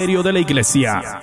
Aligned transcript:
de 0.00 0.32
la 0.32 0.38
iglesia. 0.40 1.20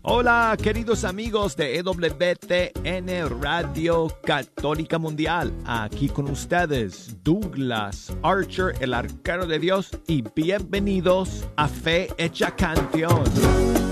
Hola 0.00 0.56
queridos 0.62 1.04
amigos 1.04 1.56
de 1.56 1.76
EWTN 1.76 3.42
Radio 3.42 4.08
Católica 4.24 4.98
Mundial, 4.98 5.52
aquí 5.66 6.08
con 6.08 6.30
ustedes 6.30 7.22
Douglas 7.22 8.10
Archer, 8.22 8.72
el 8.80 8.94
arcano 8.94 9.44
de 9.44 9.58
Dios, 9.58 9.90
y 10.06 10.24
bienvenidos 10.34 11.46
a 11.56 11.68
Fe 11.68 12.08
Hecha 12.16 12.56
Canción. 12.56 13.89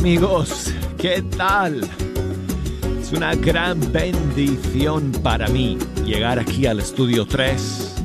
Amigos, 0.00 0.72
¿qué 0.96 1.22
tal? 1.36 1.82
Es 3.02 3.12
una 3.12 3.34
gran 3.34 3.78
bendición 3.92 5.12
para 5.22 5.46
mí 5.48 5.76
llegar 6.06 6.38
aquí 6.38 6.64
al 6.64 6.80
estudio 6.80 7.26
3 7.26 7.96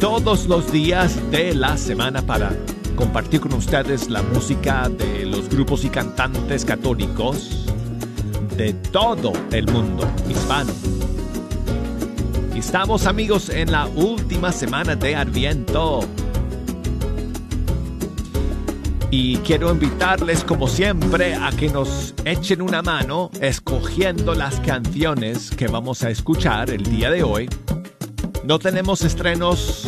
todos 0.00 0.46
los 0.46 0.72
días 0.72 1.16
de 1.30 1.54
la 1.54 1.76
semana 1.76 2.22
para 2.22 2.50
compartir 2.96 3.40
con 3.40 3.52
ustedes 3.52 4.10
la 4.10 4.20
música 4.22 4.88
de 4.88 5.26
los 5.26 5.48
grupos 5.48 5.84
y 5.84 5.90
cantantes 5.90 6.64
católicos 6.64 7.66
de 8.56 8.72
todo 8.72 9.32
el 9.52 9.70
mundo 9.70 10.10
hispano. 10.28 10.72
Estamos 12.56 13.06
amigos 13.06 13.48
en 13.48 13.70
la 13.70 13.86
última 13.86 14.50
semana 14.50 14.96
de 14.96 15.14
Adviento 15.14 16.00
y 19.16 19.36
quiero 19.44 19.70
invitarles 19.70 20.42
como 20.42 20.66
siempre 20.66 21.36
a 21.36 21.52
que 21.52 21.68
nos 21.68 22.16
echen 22.24 22.60
una 22.60 22.82
mano 22.82 23.30
escogiendo 23.40 24.34
las 24.34 24.58
canciones 24.58 25.52
que 25.52 25.68
vamos 25.68 26.02
a 26.02 26.10
escuchar 26.10 26.70
el 26.70 26.82
día 26.82 27.12
de 27.12 27.22
hoy. 27.22 27.48
No 28.42 28.58
tenemos 28.58 29.02
estrenos, 29.02 29.86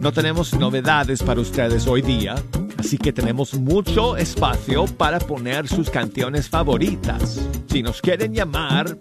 no 0.00 0.10
tenemos 0.10 0.52
novedades 0.54 1.22
para 1.22 1.40
ustedes 1.40 1.86
hoy 1.86 2.02
día, 2.02 2.34
así 2.76 2.98
que 2.98 3.12
tenemos 3.12 3.54
mucho 3.54 4.16
espacio 4.16 4.86
para 4.86 5.20
poner 5.20 5.68
sus 5.68 5.88
canciones 5.88 6.48
favoritas. 6.48 7.40
Si 7.68 7.84
nos 7.84 8.02
quieren 8.02 8.34
llamar, 8.34 8.98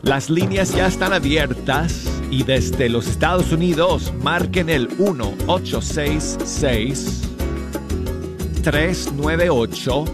las 0.00 0.30
líneas 0.30 0.74
ya 0.74 0.86
están 0.86 1.12
abiertas 1.12 2.06
y 2.30 2.44
desde 2.44 2.88
los 2.88 3.08
Estados 3.08 3.52
Unidos 3.52 4.10
marquen 4.22 4.70
el 4.70 4.88
1866 4.88 7.28
398 8.62 10.04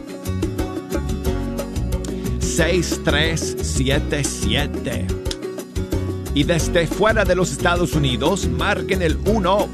6377. 2.41 5.07
Y 6.35 6.45
desde 6.45 6.87
fuera 6.87 7.25
de 7.25 7.35
los 7.35 7.51
Estados 7.53 7.95
Unidos, 7.95 8.47
marquen 8.49 9.01
el 9.03 9.19
1 9.27 9.69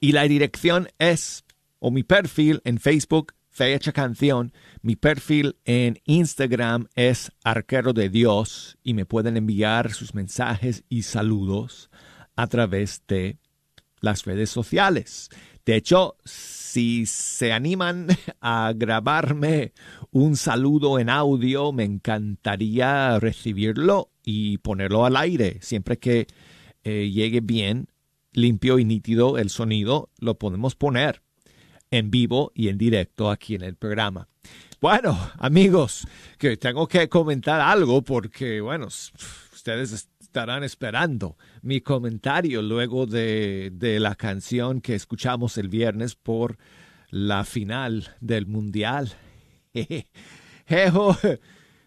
Y 0.00 0.12
la 0.12 0.22
dirección 0.24 0.88
es, 0.98 1.44
o 1.78 1.90
mi 1.90 2.02
perfil 2.02 2.60
en 2.64 2.78
Facebook, 2.78 3.34
Fe 3.54 3.72
Hecha 3.72 3.92
Canción. 3.92 4.52
Mi 4.82 4.96
perfil 4.96 5.56
en 5.64 6.00
Instagram 6.06 6.88
es 6.96 7.30
Arquero 7.44 7.92
de 7.92 8.08
Dios 8.08 8.76
y 8.82 8.94
me 8.94 9.06
pueden 9.06 9.36
enviar 9.36 9.92
sus 9.92 10.12
mensajes 10.12 10.82
y 10.88 11.02
saludos 11.02 11.88
a 12.34 12.48
través 12.48 13.04
de 13.06 13.38
las 14.00 14.24
redes 14.24 14.50
sociales. 14.50 15.28
De 15.64 15.76
hecho, 15.76 16.16
si 16.74 17.06
se 17.06 17.52
animan 17.52 18.08
a 18.40 18.72
grabarme 18.74 19.72
un 20.10 20.36
saludo 20.36 20.98
en 20.98 21.08
audio, 21.08 21.70
me 21.70 21.84
encantaría 21.84 23.20
recibirlo 23.20 24.10
y 24.24 24.58
ponerlo 24.58 25.04
al 25.04 25.16
aire. 25.16 25.58
Siempre 25.60 26.00
que 26.00 26.26
eh, 26.82 27.12
llegue 27.12 27.40
bien, 27.40 27.86
limpio 28.32 28.80
y 28.80 28.84
nítido 28.84 29.38
el 29.38 29.50
sonido, 29.50 30.10
lo 30.18 30.36
podemos 30.36 30.74
poner 30.74 31.22
en 31.92 32.10
vivo 32.10 32.50
y 32.56 32.66
en 32.66 32.76
directo 32.76 33.30
aquí 33.30 33.54
en 33.54 33.62
el 33.62 33.76
programa. 33.76 34.26
Bueno, 34.80 35.16
amigos, 35.38 36.08
que 36.38 36.56
tengo 36.56 36.88
que 36.88 37.08
comentar 37.08 37.60
algo 37.60 38.02
porque, 38.02 38.60
bueno, 38.60 38.88
ustedes 38.88 39.92
estarán 40.34 40.64
esperando 40.64 41.38
mi 41.62 41.80
comentario 41.80 42.60
luego 42.60 43.06
de, 43.06 43.70
la 44.00 44.16
canción 44.16 44.80
que 44.80 44.96
escuchamos 44.96 45.58
el 45.58 45.68
viernes 45.68 46.16
por 46.16 46.58
la 47.08 47.44
final 47.44 48.16
del 48.20 48.46
mundial. 48.46 49.14
Jejo, 50.66 51.16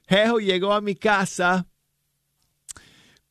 Jejo 0.08 0.40
llegó 0.40 0.72
a 0.72 0.80
mi 0.80 0.96
casa 0.96 1.68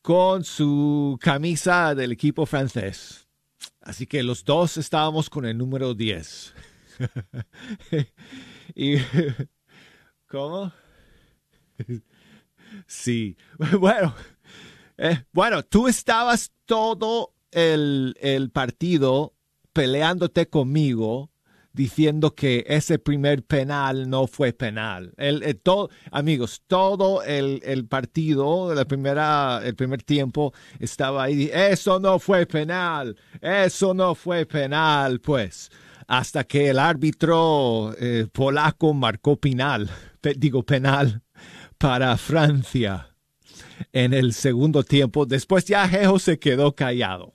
con 0.03 0.43
su 0.43 1.17
camisa 1.19 1.95
del 1.95 2.11
equipo 2.11 2.45
francés. 2.45 3.27
Así 3.81 4.05
que 4.05 4.21
los 4.21 4.45
dos 4.45 4.77
estábamos 4.77 5.31
con 5.31 5.47
el 5.47 5.57
número 5.57 5.95
10. 5.95 6.53
y, 8.75 8.97
¿Cómo? 10.27 10.71
sí. 12.85 13.35
Bueno, 13.79 14.13
eh, 14.97 15.23
bueno, 15.31 15.63
tú 15.63 15.87
estabas 15.87 16.51
todo 16.65 17.33
el, 17.51 18.51
partido 18.53 19.33
peleándote 19.73 20.49
conmigo 20.49 21.31
diciendo 21.71 22.33
que 22.33 22.65
ese 22.67 22.97
primer 22.97 23.43
penal 23.43 24.09
no 24.09 24.25
fue 24.25 24.51
penal. 24.53 25.13
El, 25.17 25.43
eh, 25.43 25.53
todo, 25.53 25.91
amigos, 26.11 26.63
todo 26.65 27.21
el, 27.21 27.61
el, 27.63 27.85
partido, 27.85 28.73
la 28.73 28.85
primera, 28.85 29.61
el 29.63 29.75
primer 29.75 30.01
tiempo 30.01 30.53
estaba 30.79 31.23
ahí, 31.23 31.51
eso 31.53 31.99
no 31.99 32.17
fue 32.17 32.47
penal, 32.47 33.15
eso 33.39 33.93
no 33.93 34.15
fue 34.15 34.47
penal, 34.47 35.19
pues, 35.19 35.69
hasta 36.07 36.45
que 36.45 36.69
el 36.69 36.79
árbitro 36.79 37.93
eh, 37.99 38.27
polaco 38.31 38.95
marcó 38.95 39.35
penal, 39.35 39.87
digo 40.35 40.63
penal, 40.63 41.21
para 41.77 42.17
Francia 42.17 43.16
en 43.93 44.13
el 44.13 44.33
segundo 44.33 44.83
tiempo. 44.83 45.25
Después 45.25 45.65
ya 45.65 45.87
Jejo 45.87 46.19
se 46.19 46.39
quedó 46.39 46.75
callado 46.75 47.33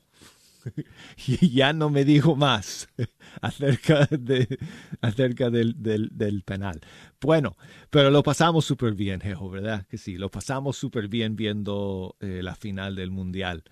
y 1.27 1.51
ya 1.51 1.73
no 1.73 1.91
me 1.91 2.05
dijo 2.05 2.37
más 2.37 2.89
acerca, 3.41 4.07
de, 4.11 4.59
acerca 5.01 5.51
del, 5.51 5.75
del, 5.79 6.43
penal. 6.43 6.81
Bueno, 7.21 7.57
pero 7.91 8.11
lo 8.11 8.23
pasamos 8.23 8.65
súper 8.65 8.95
bien, 8.95 9.21
Jejo, 9.21 9.51
¿verdad? 9.51 9.87
Que 9.87 9.99
sí, 9.99 10.17
lo 10.17 10.31
pasamos 10.31 10.77
súper 10.77 11.09
bien 11.09 11.37
viendo 11.37 12.17
eh, 12.21 12.41
la 12.43 12.55
final 12.55 12.97
del 12.97 13.11
Mundial. 13.11 13.65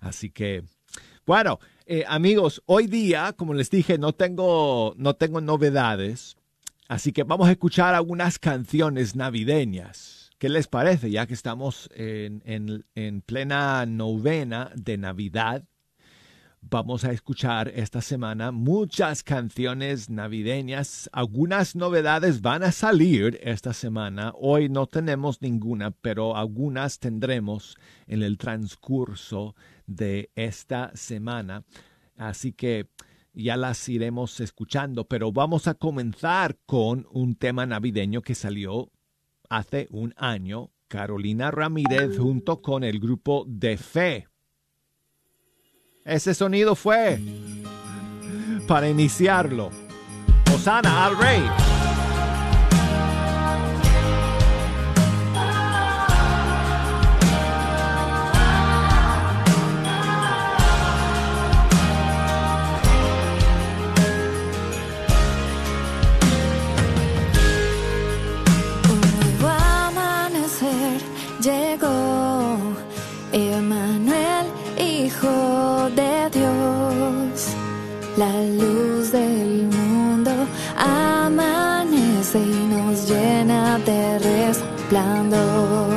Así 0.00 0.30
que, 0.30 0.64
bueno, 1.26 1.58
eh, 1.86 2.04
amigos, 2.06 2.62
hoy 2.66 2.86
día, 2.86 3.32
como 3.36 3.54
les 3.54 3.70
dije, 3.70 3.98
no 3.98 4.12
tengo, 4.12 4.94
no 4.96 5.14
tengo 5.14 5.40
novedades. 5.40 6.36
Así 6.88 7.12
que 7.12 7.22
vamos 7.22 7.48
a 7.48 7.52
escuchar 7.52 7.94
algunas 7.94 8.38
canciones 8.38 9.16
navideñas. 9.16 10.23
¿Qué 10.38 10.48
les 10.48 10.66
parece? 10.66 11.10
Ya 11.10 11.26
que 11.26 11.34
estamos 11.34 11.88
en, 11.94 13.22
plena 13.24 13.86
novena 13.86 14.72
de 14.74 14.98
Navidad, 14.98 15.64
vamos 16.60 17.04
a 17.04 17.12
escuchar 17.12 17.68
esta 17.68 18.00
semana 18.00 18.50
muchas 18.50 19.22
canciones 19.22 20.10
navideñas. 20.10 21.08
Algunas 21.12 21.76
novedades 21.76 22.42
van 22.42 22.64
a 22.64 22.72
salir 22.72 23.38
esta 23.42 23.72
semana. 23.72 24.32
Hoy 24.36 24.68
no 24.68 24.86
tenemos 24.86 25.40
ninguna, 25.40 25.92
pero 25.92 26.36
algunas 26.36 26.98
tendremos 26.98 27.76
en 28.08 28.22
el 28.22 28.36
transcurso 28.36 29.54
de 29.86 30.30
esta 30.34 30.90
semana. 30.94 31.64
Así 32.16 32.52
que 32.52 32.88
ya 33.32 33.56
las 33.56 33.88
iremos 33.88 34.40
escuchando, 34.40 35.06
pero 35.06 35.32
vamos 35.32 35.68
a 35.68 35.74
comenzar 35.74 36.56
con 36.66 37.06
un 37.12 37.36
tema 37.36 37.66
navideño 37.66 38.20
que 38.22 38.34
salió 38.34 38.90
hace 39.56 39.86
un 39.90 40.14
año 40.16 40.70
Carolina 40.88 41.50
Ramírez 41.50 42.18
junto 42.18 42.60
con 42.60 42.84
el 42.84 43.00
grupo 43.00 43.44
de 43.46 43.76
fe. 43.76 44.28
Ese 46.04 46.34
sonido 46.34 46.74
fue 46.74 47.18
para 48.66 48.88
iniciarlo. 48.88 49.70
Osana 50.54 51.06
al 51.06 51.18
rey. 51.18 51.73
De 83.84 84.18
resplandor. 84.18 85.88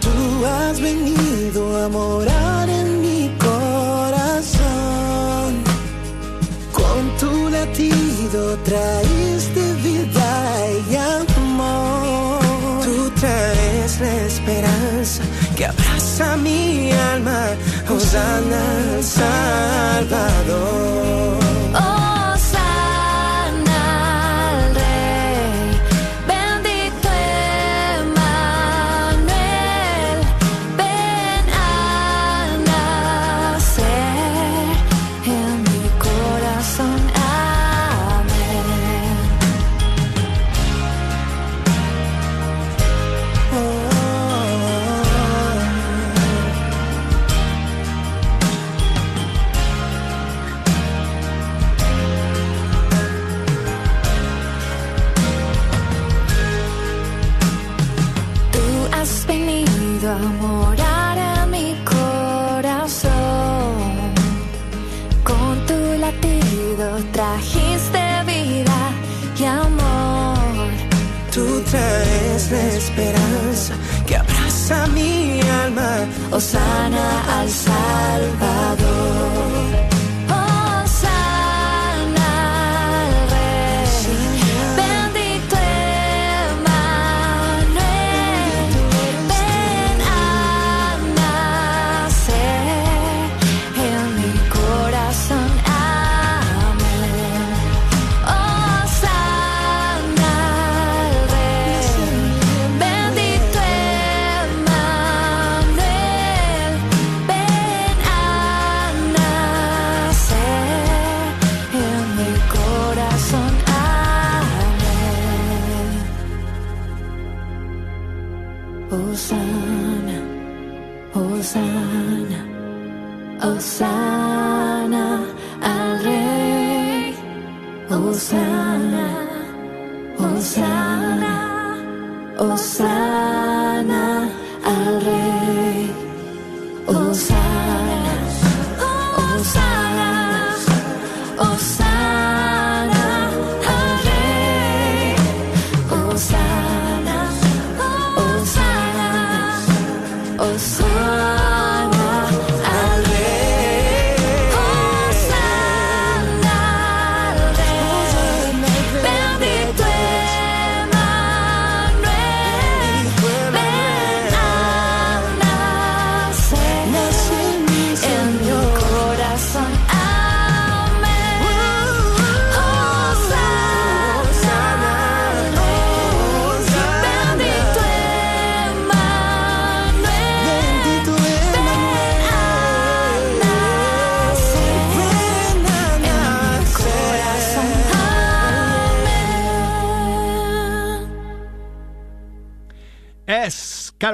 Tú 0.00 0.46
has 0.46 0.80
venido 0.80 1.84
a 1.84 1.88
morar 1.88 2.68
en 2.68 3.00
mi 3.02 3.30
corazón. 3.38 4.68
Con 6.72 7.16
tu 7.18 7.50
latido 7.50 8.56
traíste 8.64 9.07
abraza 16.18 16.36
mi 16.36 16.90
alma. 16.92 17.56
Hosanna 17.88 18.96
al 18.96 19.02
Salvador. 19.04 20.48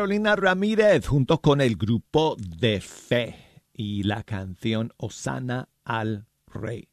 Carolina 0.04 0.36
Ramírez 0.36 1.06
junto 1.06 1.40
con 1.40 1.62
el 1.62 1.76
grupo 1.76 2.36
de 2.38 2.82
fe 2.82 3.62
y 3.72 4.02
la 4.02 4.22
canción 4.22 4.92
Osana 4.98 5.70
al 5.82 6.26
Rey. 6.46 6.90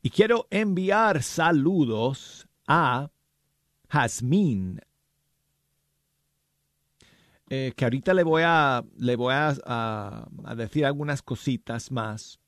Y 0.00 0.10
quiero 0.10 0.46
enviar 0.48 1.24
saludos 1.24 2.46
a 2.68 3.10
Jazmín, 3.88 4.80
eh, 7.50 7.72
que 7.76 7.84
ahorita 7.84 8.14
le 8.14 8.22
voy, 8.22 8.44
a, 8.46 8.84
le 8.96 9.16
voy 9.16 9.34
a, 9.34 10.28
decir 10.56 10.86
algunas 10.86 11.20
cositas 11.20 11.90
más. 11.90 12.38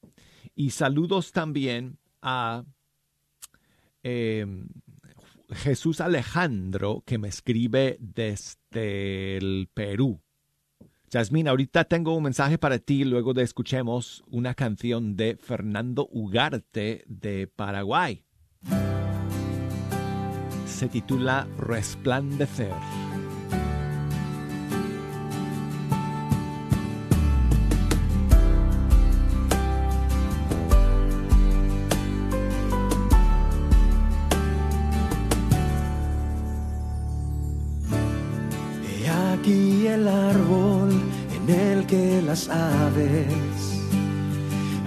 Y 0.55 0.71
saludos 0.71 1.33
también 1.33 1.99
a 2.23 2.63
eh, 4.05 4.47
Jesús 5.51 6.01
Alejandro, 6.01 7.03
que 7.07 7.19
me 7.19 7.29
escribe 7.29 7.97
desde 8.01 9.37
el 9.37 9.69
Perú. 9.73 10.21
Yasmín, 11.11 11.47
ahorita 11.47 11.85
tengo 11.85 12.17
un 12.17 12.25
mensaje 12.25 12.59
para 12.59 12.79
ti 12.79 13.05
luego 13.05 13.35
de 13.35 13.43
escuchemos 13.43 14.25
una 14.27 14.55
canción 14.55 15.17
de 15.17 15.37
Fernando 15.37 16.09
Ugarte 16.11 17.05
de 17.07 17.47
Paraguay. 17.47 18.25
Se 20.67 20.89
titula 20.89 21.47
Resplandecer. 21.57 22.73
Las 42.35 42.49
aves 42.49 43.33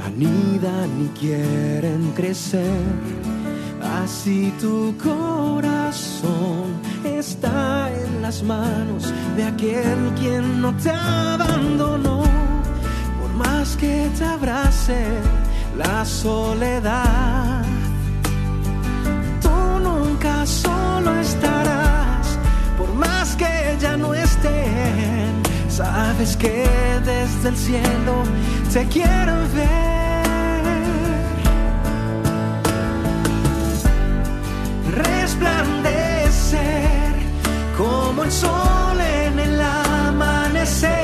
anidan 0.06 0.90
y 1.06 1.08
quieren 1.18 2.12
crecer. 2.14 2.84
Así 4.04 4.54
tu 4.60 4.94
corazón 4.98 6.66
está 7.06 7.90
en 8.04 8.22
las 8.22 8.44
manos 8.44 9.14
de 9.38 9.46
aquel 9.46 10.00
quien 10.20 10.62
no 10.62 10.76
te 10.76 10.90
abandonó. 10.90 12.24
Por 13.22 13.32
más 13.46 13.78
que 13.78 14.10
te 14.18 14.26
abrace 14.26 15.02
la 15.78 16.04
soledad, 16.04 17.64
tú 19.42 19.58
nunca 19.88 20.46
solo 20.46 21.16
estarás, 21.16 22.28
por 22.78 22.94
más 22.94 23.38
que 23.38 23.78
ya 23.80 23.96
no 23.96 24.14
estén, 24.14 24.27
Sabes 25.78 26.36
que 26.36 26.68
desde 27.06 27.50
el 27.50 27.56
cielo 27.56 28.24
te 28.74 28.88
quiero 28.88 29.36
ver. 29.54 30.26
Resplandecer 34.90 37.14
como 37.78 38.24
el 38.24 38.32
sol 38.32 39.00
en 39.00 39.38
el 39.38 39.62
amanecer. 39.62 40.97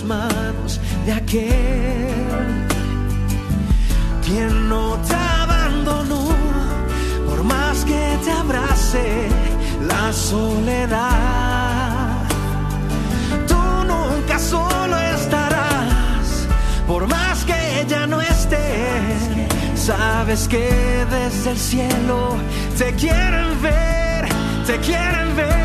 Manos 0.00 0.80
de 1.04 1.12
aquel 1.12 2.66
quien 4.24 4.68
no 4.68 4.96
te 5.06 5.14
abandonó, 5.14 6.28
por 7.28 7.44
más 7.44 7.84
que 7.84 8.18
te 8.24 8.30
abrace 8.30 9.28
la 9.86 10.12
soledad. 10.12 11.08
Tú 13.46 13.60
nunca 13.92 14.38
solo 14.38 14.96
estarás, 15.16 16.46
por 16.86 17.06
más 17.06 17.44
que 17.44 17.80
ella 17.80 18.06
no 18.06 18.20
esté. 18.22 18.86
Sabes 19.74 20.48
que 20.48 21.04
desde 21.10 21.50
el 21.50 21.58
cielo 21.58 22.36
te 22.78 22.94
quieren 22.94 23.60
ver, 23.60 24.28
te 24.66 24.78
quieren 24.78 25.36
ver, 25.36 25.61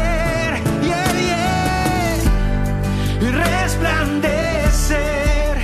resplandecer 3.80 5.58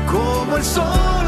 como 0.06 0.56
el 0.56 0.64
sol 0.64 1.25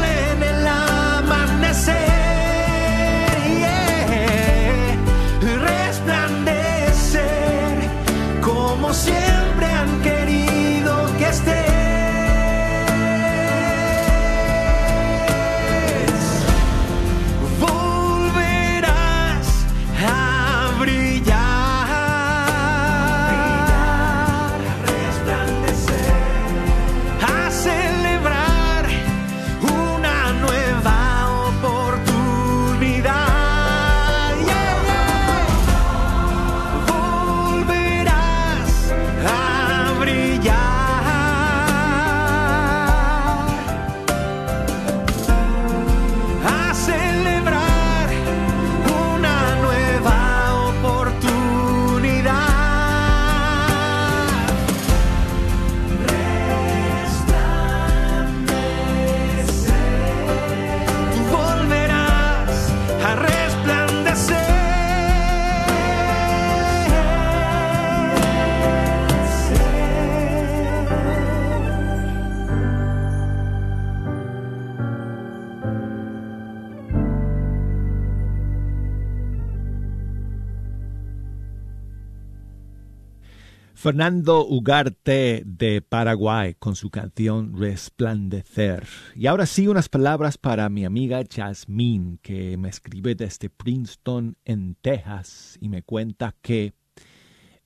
Fernando 83.79 84.45
Ugarte 84.45 85.41
de 85.45 85.81
Paraguay 85.81 86.53
con 86.55 86.75
su 86.75 86.89
canción 86.89 87.57
Resplandecer. 87.57 88.85
Y 89.15 89.25
ahora 89.25 89.45
sí 89.45 89.69
unas 89.69 89.87
palabras 89.87 90.37
para 90.37 90.67
mi 90.67 90.83
amiga 90.83 91.23
Jasmine 91.23 92.17
que 92.21 92.57
me 92.57 92.67
escribe 92.67 93.15
desde 93.15 93.49
Princeton 93.49 94.35
en 94.43 94.75
Texas 94.75 95.57
y 95.61 95.69
me 95.69 95.81
cuenta 95.83 96.35
que 96.41 96.73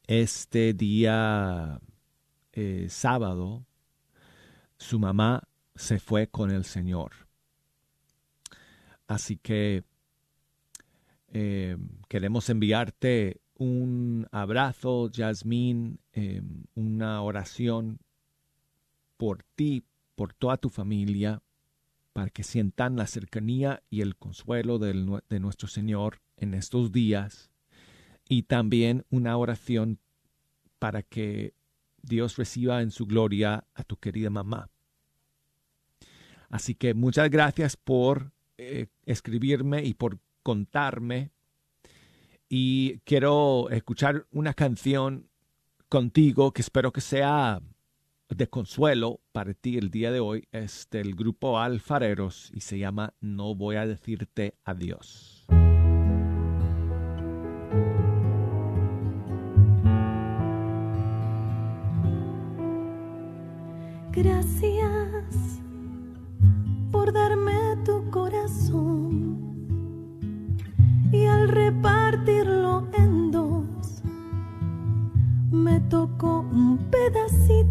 este 0.06 0.76
día 0.76 1.80
eh, 2.52 2.86
sábado 2.90 3.66
su 4.78 5.00
mamá 5.00 5.42
se 5.74 5.98
fue 5.98 6.28
con 6.28 6.52
el 6.52 6.64
Señor. 6.64 7.14
Así 9.08 9.38
que 9.38 9.84
eh, 11.30 11.76
queremos 12.08 12.52
enviarte 12.52 13.42
un 13.56 14.28
abrazo, 14.32 15.10
Jasmine, 15.14 15.98
eh, 16.14 16.42
una 16.76 17.22
oración 17.22 18.00
por 19.18 19.44
ti, 19.56 19.84
por 20.16 20.34
toda 20.34 20.58
tu 20.58 20.70
familia, 20.70 21.42
para 22.14 22.30
que 22.30 22.44
sientan 22.44 22.96
la 22.96 23.08
cercanía 23.08 23.82
y 23.90 24.02
el 24.02 24.16
consuelo 24.16 24.80
del 24.80 25.22
de 25.30 25.40
nuestro 25.40 25.68
Señor 25.68 26.22
en 26.38 26.54
estos 26.54 26.92
días. 26.92 27.50
Y 28.30 28.44
también 28.44 29.06
una 29.10 29.38
oración 29.38 30.00
para 30.80 31.02
que 31.02 31.54
Dios 32.02 32.38
reciba 32.38 32.82
en 32.82 32.92
su 32.92 33.06
gloria 33.06 33.66
a 33.74 33.84
tu 33.84 33.98
querida 33.98 34.30
mamá. 34.30 34.70
Así 36.50 36.76
que 36.76 36.94
muchas 36.94 37.30
gracias 37.30 37.78
por 37.78 38.32
eh, 38.58 38.88
escribirme 39.06 39.84
y 39.84 39.96
por 39.96 40.20
contarme 40.44 41.32
y 42.56 43.00
quiero 43.00 43.68
escuchar 43.72 44.28
una 44.30 44.54
canción 44.54 45.28
contigo 45.90 46.52
que 46.52 46.62
espero 46.62 46.94
que 46.94 47.02
sea 47.02 47.60
de 48.30 48.48
consuelo 48.48 49.22
para 49.32 49.56
ti 49.56 49.80
el 49.80 49.90
día 49.90 50.12
de 50.12 50.20
hoy. 50.20 50.48
Es 50.52 50.88
del 50.92 51.16
grupo 51.16 51.58
Alfareros 51.58 52.52
y 52.54 52.60
se 52.60 52.78
llama 52.78 53.16
No 53.20 53.56
voy 53.56 53.78
a 53.78 53.88
decirte 53.88 54.54
adiós. 54.66 55.33
Repartirlo 72.24 72.84
en 72.98 73.32
dos 73.32 74.02
me 75.52 75.80
tocó 75.82 76.40
un 76.52 76.78
pedacito. 76.90 77.63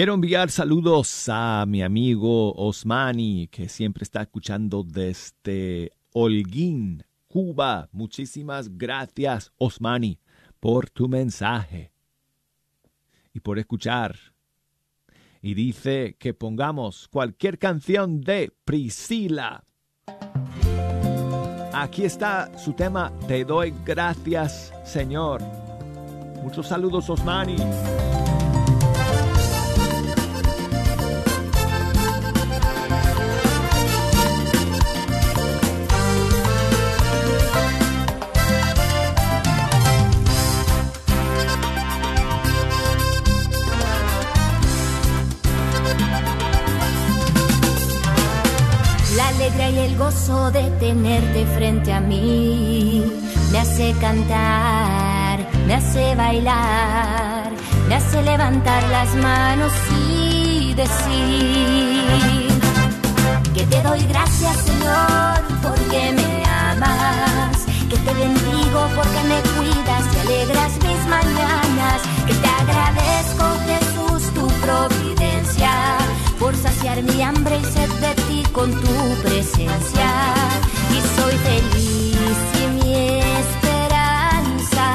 Quiero 0.00 0.14
enviar 0.14 0.50
saludos 0.50 1.28
a 1.28 1.66
mi 1.68 1.82
amigo 1.82 2.54
Osmani, 2.54 3.48
que 3.48 3.68
siempre 3.68 4.02
está 4.02 4.22
escuchando 4.22 4.82
desde 4.82 5.92
Holguín, 6.14 7.04
Cuba. 7.28 7.86
Muchísimas 7.92 8.78
gracias, 8.78 9.52
Osmani, 9.58 10.18
por 10.58 10.88
tu 10.88 11.06
mensaje 11.06 11.92
y 13.34 13.40
por 13.40 13.58
escuchar. 13.58 14.16
Y 15.42 15.52
dice 15.52 16.16
que 16.18 16.32
pongamos 16.32 17.06
cualquier 17.08 17.58
canción 17.58 18.22
de 18.22 18.54
Priscila. 18.64 19.64
Aquí 21.74 22.04
está 22.04 22.58
su 22.58 22.72
tema, 22.72 23.12
Te 23.28 23.44
doy 23.44 23.74
gracias, 23.84 24.72
Señor. 24.82 25.42
Muchos 26.42 26.68
saludos, 26.68 27.10
Osmani. 27.10 27.56
De 50.10 50.68
tenerte 50.80 51.46
frente 51.54 51.92
a 51.92 52.00
mí. 52.00 53.04
Me 53.52 53.60
hace 53.60 53.94
cantar, 54.00 55.38
me 55.68 55.74
hace 55.74 56.16
bailar, 56.16 57.52
me 57.88 57.94
hace 57.94 58.20
levantar 58.22 58.82
las 58.88 59.14
manos 59.14 59.72
y 60.08 60.74
decir 60.74 62.60
que 63.54 63.62
te 63.66 63.82
doy 63.82 64.02
gracias 64.08 64.56
Señor 64.56 65.42
porque 65.62 66.12
me 66.12 66.44
amas, 66.44 67.66
que 67.88 67.96
te 67.96 68.12
bendigo 68.12 68.80
porque 68.96 69.20
me 69.30 69.40
cuidas 69.54 70.04
y 70.12 70.18
alegras 70.26 70.72
mis 70.86 71.06
mañanas, 71.08 72.00
que 72.26 72.34
te 72.34 72.48
agradezco 72.48 73.44
Jesús 73.68 74.34
tu 74.34 74.48
providencia 74.64 75.99
por 76.40 76.56
saciar 76.56 77.02
mi 77.02 77.22
hambre 77.22 77.58
y 77.58 77.64
sed 77.64 77.90
de 78.00 78.14
ti 78.24 78.42
con 78.52 78.70
tu 78.72 79.22
presencia. 79.22 80.08
Y 80.90 80.98
soy 81.16 81.34
feliz 81.48 82.36
y 82.60 82.66
mi 82.78 82.94
esperanza 83.42 84.86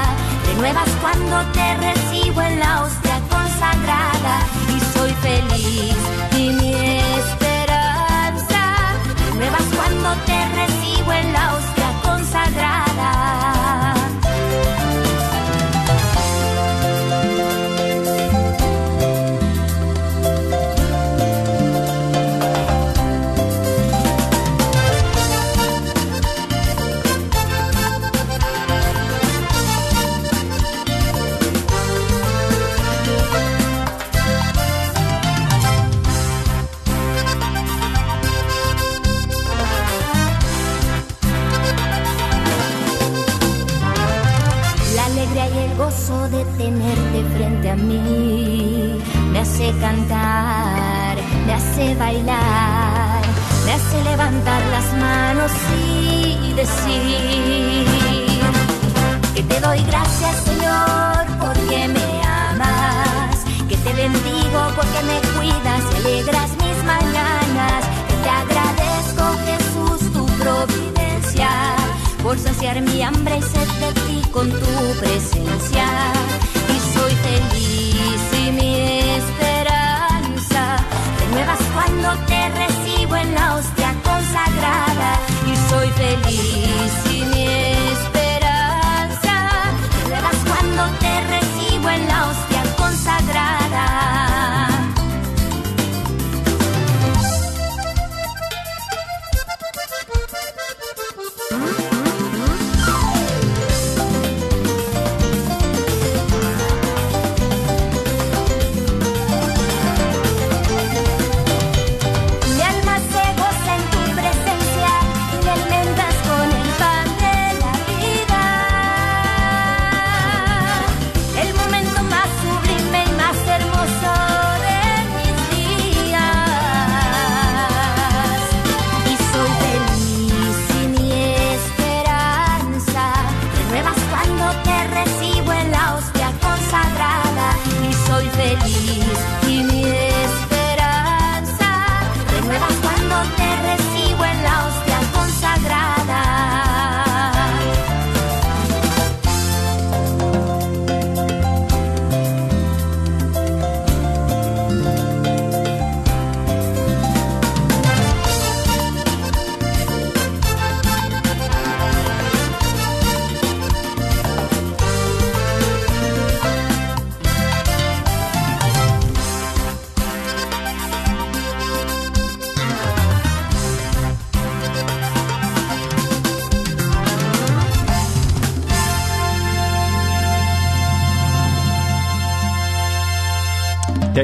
renuevas 0.47 0.89
cuando 1.01 1.35
te 1.53 1.77
recibo 1.77 2.41
en 2.41 2.59
la 2.59 2.83
hostia 2.83 3.21
consagrada. 3.29 4.35
Y 4.75 4.97
soy 4.97 5.11
feliz 5.27 5.97
y 6.35 6.49
mi 6.49 6.73
esperanza 7.19 8.61
renuevas 9.29 9.67
cuando 9.77 10.09
te 10.25 10.39
recibo 10.61 11.13
en 11.13 11.31
la 11.31 11.53
hostia 11.53 11.89
consagrada. 12.03 12.94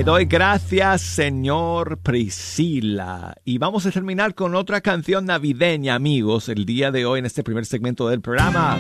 Te 0.01 0.05
doy 0.05 0.25
gracias, 0.25 0.99
Señor 1.03 1.99
Priscila. 1.99 3.35
Y 3.45 3.59
vamos 3.59 3.85
a 3.85 3.91
terminar 3.91 4.33
con 4.33 4.55
otra 4.55 4.81
canción 4.81 5.27
navideña, 5.27 5.93
amigos, 5.93 6.49
el 6.49 6.65
día 6.65 6.89
de 6.89 7.05
hoy 7.05 7.19
en 7.19 7.27
este 7.27 7.43
primer 7.43 7.67
segmento 7.67 8.09
del 8.09 8.19
programa. 8.19 8.79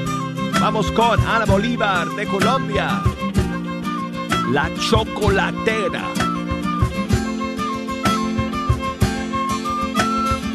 Vamos 0.59 0.91
con 0.93 1.19
Ana 1.19 1.45
Bolívar 1.45 2.07
de 2.15 2.25
Colombia, 2.25 3.03
La 4.51 4.71
Chocolatera. 4.89 6.09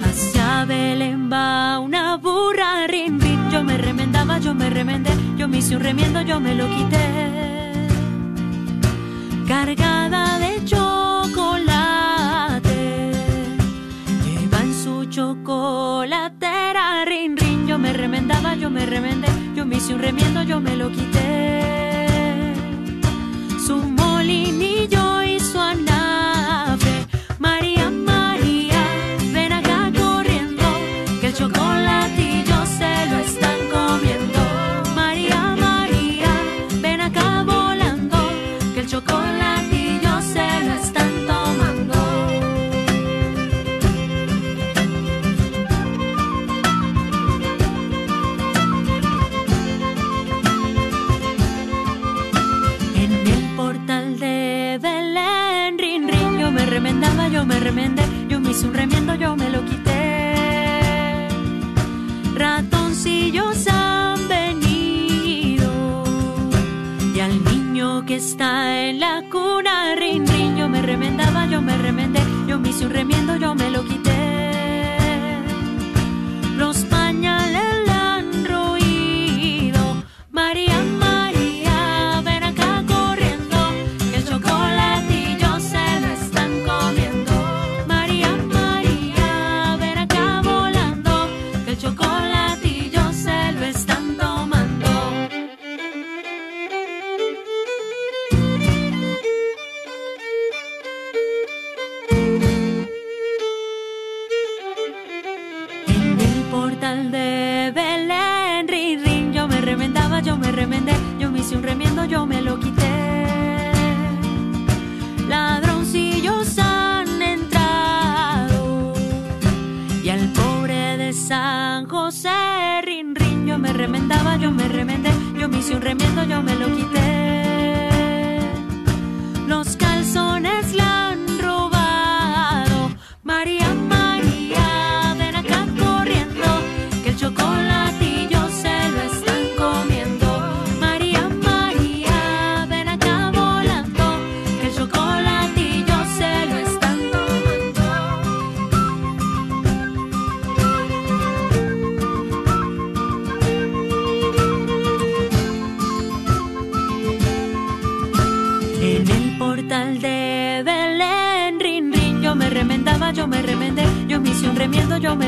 Hacia 0.03 0.65
Belén 0.65 1.31
va 1.33 1.79
una 1.79 2.17
burra, 2.17 2.89
rin. 2.89 3.21
Yo 3.53 3.63
me 3.63 3.79
remendaba, 3.79 4.39
yo 4.41 4.53
me 4.53 4.69
remendé, 4.69 5.13
yo 5.39 5.47
me 5.47 5.59
hice 5.59 5.77
un 5.77 5.83
remiendo, 5.85 6.23
yo 6.23 6.41
me 6.41 6.57
lo 6.57 6.67
quité 6.67 7.56
cargada 9.47 10.39
de 10.39 10.65
chocolate. 10.65 11.13
Lleva 14.25 14.61
en 14.61 14.75
su 14.75 15.05
chocolatera, 15.07 17.05
rin, 17.05 17.37
rin. 17.37 17.67
Yo 17.67 17.79
me 17.79 17.93
remendaba, 17.93 18.55
yo 18.57 18.71
me 18.71 18.87
remendé, 18.87 19.29
yo 19.55 19.65
me 19.65 19.77
hice 19.77 19.95
un 19.95 20.01
remiendo, 20.03 20.43
yo 20.43 20.61
me 20.61 20.77
lo 20.77 20.91
quité. 20.91 22.55
Su 23.67 23.77
molinillo 23.77 25.23
y 25.23 25.39
su 25.41 25.59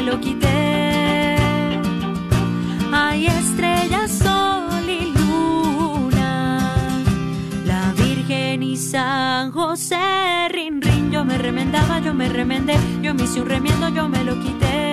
lo 0.09 0.19
quité. 0.21 1.37
Hay 2.93 3.27
estrellas, 3.27 4.11
sol 4.11 4.89
y 4.89 5.13
luna, 5.19 7.05
la 7.67 7.93
Virgen 7.93 8.63
y 8.63 8.77
San 8.77 9.53
José, 9.53 10.49
rin, 10.51 10.81
rin, 10.81 11.11
yo 11.11 11.25
me 11.25 11.37
remendaba, 11.37 11.99
yo 11.99 12.15
me 12.15 12.29
remendé, 12.29 12.75
yo 13.03 13.15
me 13.15 13.25
hice 13.25 13.41
un 13.43 13.49
remiendo, 13.49 13.89
yo 13.91 14.09
me 14.09 14.25
lo 14.25 14.35
quité. 14.41 14.88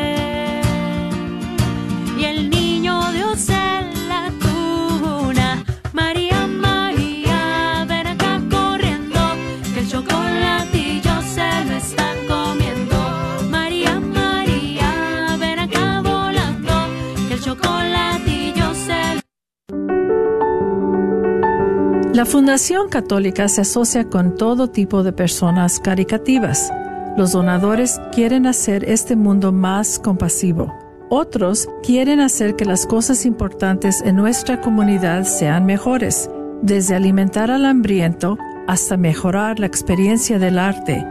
La 22.16 22.26
Fundación 22.26 22.88
Católica 22.88 23.50
se 23.50 23.60
asocia 23.60 24.06
con 24.06 24.38
todo 24.38 24.70
tipo 24.70 25.04
de 25.04 25.12
personas 25.12 25.82
caricativas. 25.82 26.72
Los 27.18 27.34
donadores 27.34 28.00
quieren 28.14 28.48
hacer 28.48 28.90
este 28.90 29.18
mundo 29.18 29.52
más 29.52 30.00
compasivo. 30.00 30.74
Otros 31.10 31.68
quieren 31.84 32.22
hacer 32.22 32.56
que 32.56 32.64
las 32.64 32.86
cosas 32.86 33.26
importantes 33.26 34.02
en 34.02 34.16
nuestra 34.16 34.62
comunidad 34.62 35.26
sean 35.26 35.66
mejores, 35.66 36.30
desde 36.62 36.96
alimentar 36.96 37.52
al 37.52 37.66
hambriento 37.66 38.38
hasta 38.66 38.96
mejorar 38.96 39.60
la 39.60 39.66
experiencia 39.66 40.40
del 40.40 40.58
arte, 40.58 41.06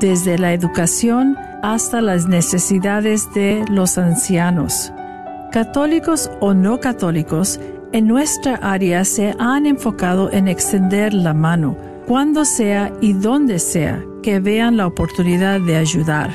desde 0.00 0.38
la 0.38 0.54
educación 0.54 1.36
hasta 1.62 2.00
las 2.00 2.26
necesidades 2.26 3.30
de 3.34 3.66
los 3.68 3.98
ancianos. 3.98 4.94
Católicos 5.52 6.30
o 6.40 6.54
no 6.54 6.80
católicos, 6.80 7.60
en 7.92 8.06
nuestra 8.06 8.54
área 8.56 9.04
se 9.04 9.34
han 9.38 9.66
enfocado 9.66 10.32
en 10.32 10.48
extender 10.48 11.12
la 11.12 11.34
mano, 11.34 11.76
cuando 12.06 12.44
sea 12.44 12.92
y 13.00 13.12
donde 13.12 13.58
sea 13.58 14.04
que 14.22 14.38
vean 14.40 14.76
la 14.76 14.86
oportunidad 14.86 15.60
de 15.60 15.76
ayudar. 15.76 16.30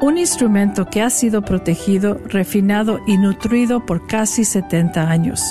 Un 0.00 0.18
instrumento 0.18 0.86
que 0.86 1.02
ha 1.02 1.10
sido 1.10 1.42
protegido, 1.42 2.20
refinado 2.26 3.00
y 3.06 3.18
nutrido 3.18 3.84
por 3.84 4.06
casi 4.06 4.44
70 4.44 5.10
años. 5.10 5.42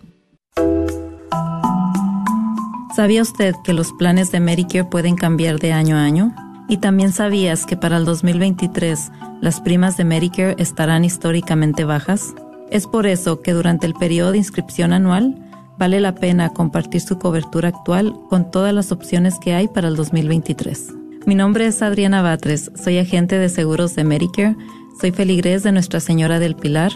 ¿Sabía 2.95 3.23
usted 3.23 3.55
que 3.65 3.73
los 3.73 3.93
planes 3.93 4.31
de 4.31 4.39
Medicare 4.39 4.85
pueden 4.85 5.17
cambiar 5.17 5.59
de 5.59 5.73
año 5.73 5.97
a 5.97 6.05
año? 6.05 6.33
¿Y 6.69 6.77
también 6.77 7.13
sabías 7.13 7.67
que 7.67 7.77
para 7.77 7.97
el 7.97 8.05
2023 8.05 9.11
las 9.41 9.61
primas 9.61 9.97
de 9.97 10.05
Medicare 10.05 10.55
estarán 10.59 11.05
históricamente 11.05 11.85
bajas? 11.85 12.35
Es 12.71 12.87
por 12.87 13.07
eso 13.07 13.41
que 13.41 13.53
durante 13.53 13.87
el 13.87 13.95
periodo 13.95 14.33
de 14.33 14.39
inscripción 14.39 14.93
anual 14.93 15.35
vale 15.77 16.01
la 16.01 16.15
pena 16.15 16.51
compartir 16.51 17.01
su 17.01 17.19
cobertura 17.19 17.71
actual 17.71 18.15
con 18.31 18.51
todas 18.51 18.73
las 18.73 18.93
opciones 18.93 19.39
que 19.41 19.55
hay 19.55 19.69
para 19.69 19.89
el 19.89 19.97
2023. 19.97 21.04
Mi 21.27 21.35
nombre 21.35 21.67
es 21.67 21.83
Adriana 21.83 22.23
Batres, 22.23 22.71
soy 22.75 22.99
agente 22.99 23.39
de 23.39 23.49
seguros 23.49 23.95
de 23.95 24.05
Medicare, 24.05 24.57
soy 25.01 25.11
feligrés 25.11 25.63
de 25.63 25.73
Nuestra 25.73 26.01
Señora 26.01 26.39
del 26.39 26.55
Pilar 26.55 26.93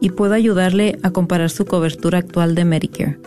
y 0.00 0.10
puedo 0.10 0.34
ayudarle 0.34 0.98
a 1.02 1.10
comparar 1.10 1.50
su 1.50 1.64
cobertura 1.64 2.18
actual 2.18 2.54
de 2.54 2.64
Medicare 2.64 3.18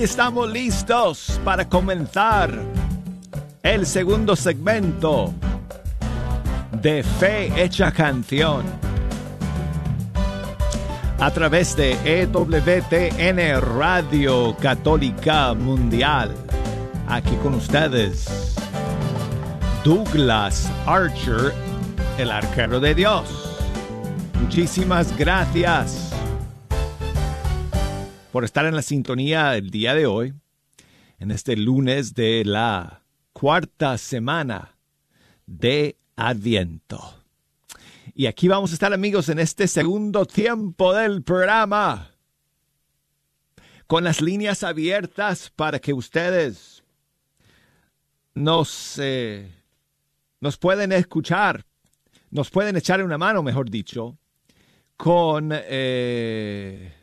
Aquí 0.00 0.06
estamos 0.06 0.50
listos 0.50 1.38
para 1.44 1.68
comenzar 1.68 2.50
el 3.62 3.84
segundo 3.84 4.34
segmento 4.34 5.34
de 6.80 7.02
Fe 7.02 7.52
Hecha 7.62 7.92
Canción 7.92 8.64
a 11.18 11.30
través 11.30 11.76
de 11.76 11.98
EWTN 12.22 13.60
Radio 13.76 14.56
Católica 14.56 15.52
Mundial. 15.52 16.34
Aquí 17.06 17.36
con 17.42 17.52
ustedes, 17.52 18.54
Douglas 19.84 20.72
Archer, 20.86 21.52
el 22.16 22.30
arquero 22.30 22.80
de 22.80 22.94
Dios. 22.94 23.26
Muchísimas 24.40 25.14
gracias 25.18 26.09
por 28.30 28.44
estar 28.44 28.64
en 28.66 28.76
la 28.76 28.82
sintonía 28.82 29.56
el 29.56 29.70
día 29.70 29.94
de 29.94 30.06
hoy, 30.06 30.34
en 31.18 31.30
este 31.30 31.56
lunes 31.56 32.14
de 32.14 32.44
la 32.44 33.02
cuarta 33.32 33.98
semana 33.98 34.76
de 35.46 35.96
Adviento. 36.16 37.24
Y 38.14 38.26
aquí 38.26 38.48
vamos 38.48 38.70
a 38.70 38.74
estar 38.74 38.92
amigos 38.92 39.28
en 39.28 39.38
este 39.38 39.66
segundo 39.66 40.26
tiempo 40.26 40.94
del 40.94 41.22
programa, 41.22 42.10
con 43.86 44.04
las 44.04 44.20
líneas 44.20 44.62
abiertas 44.62 45.50
para 45.50 45.80
que 45.80 45.92
ustedes 45.92 46.84
nos, 48.34 48.98
eh, 48.98 49.50
nos 50.40 50.56
pueden 50.56 50.92
escuchar, 50.92 51.64
nos 52.30 52.50
pueden 52.50 52.76
echar 52.76 53.02
una 53.02 53.18
mano, 53.18 53.42
mejor 53.42 53.70
dicho, 53.70 54.16
con... 54.96 55.50
Eh, 55.52 56.94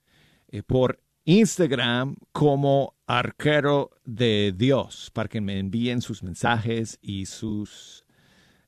eh, 0.47 0.61
por 0.61 1.01
Instagram 1.25 2.15
como 2.31 2.95
arquero 3.07 3.89
de 4.05 4.53
Dios 4.55 5.09
para 5.13 5.27
que 5.27 5.41
me 5.41 5.59
envíen 5.59 6.01
sus 6.01 6.23
mensajes 6.23 6.97
y 7.01 7.25
sus 7.25 8.05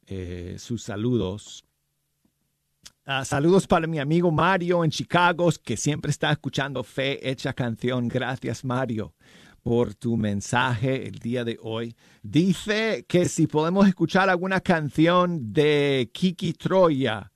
eh, 0.07 0.55
sus 0.59 0.83
saludos. 0.83 1.63
Ah, 3.05 3.25
saludos 3.25 3.67
para 3.67 3.85
mi 3.85 3.99
amigo 3.99 4.31
Mario 4.31 4.83
en 4.83 4.89
Chicago, 4.89 5.49
que 5.63 5.75
siempre 5.75 6.09
está 6.09 6.31
escuchando 6.31 6.83
Fe 6.83 7.29
Hecha 7.29 7.51
Canción. 7.51 8.07
Gracias, 8.07 8.63
Mario, 8.63 9.13
por 9.61 9.93
tu 9.93 10.15
mensaje 10.15 11.07
el 11.07 11.19
día 11.19 11.43
de 11.43 11.59
hoy. 11.61 11.95
Dice 12.21 13.05
que 13.07 13.27
si 13.27 13.47
podemos 13.47 13.87
escuchar 13.87 14.29
alguna 14.29 14.61
canción 14.61 15.51
de 15.51 16.09
Kiki 16.13 16.53
Troya 16.53 17.31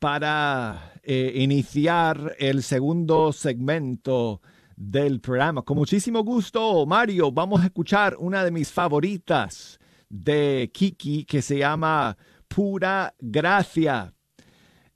para 0.00 0.94
eh, 1.04 1.32
iniciar 1.36 2.34
el 2.38 2.62
segundo 2.62 3.32
segmento 3.32 4.40
del 4.76 5.20
programa. 5.20 5.62
Con 5.62 5.76
muchísimo 5.76 6.24
gusto, 6.24 6.84
Mario, 6.86 7.30
vamos 7.30 7.62
a 7.62 7.66
escuchar 7.66 8.16
una 8.18 8.44
de 8.44 8.50
mis 8.50 8.72
favoritas 8.72 9.78
de 10.14 10.70
Kiki 10.72 11.24
que 11.24 11.42
se 11.42 11.58
llama 11.58 12.16
Pura 12.46 13.12
Gracia. 13.18 14.12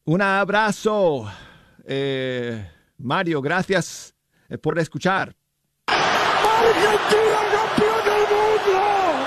Un 0.04 0.22
abrazo, 0.22 1.28
eh, 1.84 2.70
Mario, 2.98 3.42
gracias 3.42 4.14
eh, 4.48 4.56
por 4.58 4.78
escuchar. 4.78 5.34
¡Argentina 5.88 7.40
campeón 7.52 8.04
del 8.04 8.22
mundo! 8.30 8.80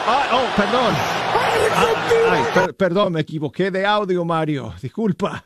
Ah, 0.08 0.30
oh, 0.34 0.56
perdón. 0.56 0.96
¡Argentina! 1.76 2.32
Ay, 2.32 2.44
per- 2.54 2.76
perdón, 2.76 3.14
me 3.14 3.20
equivoqué 3.22 3.70
de 3.70 3.86
audio, 3.86 4.24
Mario. 4.24 4.74
Disculpa. 4.82 5.44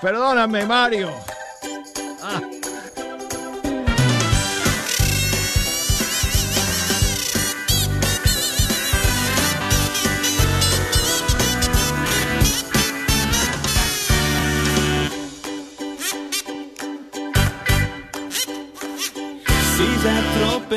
Perdóname, 0.00 0.64
Mario. 0.64 1.10
Ah. 2.22 2.40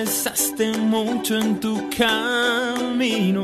Tropezaste 0.05 0.77
mucho 0.77 1.35
en 1.35 1.59
tu 1.59 1.89
camino, 1.89 3.41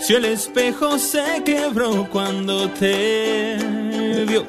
si 0.00 0.14
el 0.14 0.24
espejo 0.26 0.96
se 0.96 1.42
quebró 1.44 2.08
cuando 2.08 2.70
te 2.70 3.56
vio, 4.28 4.46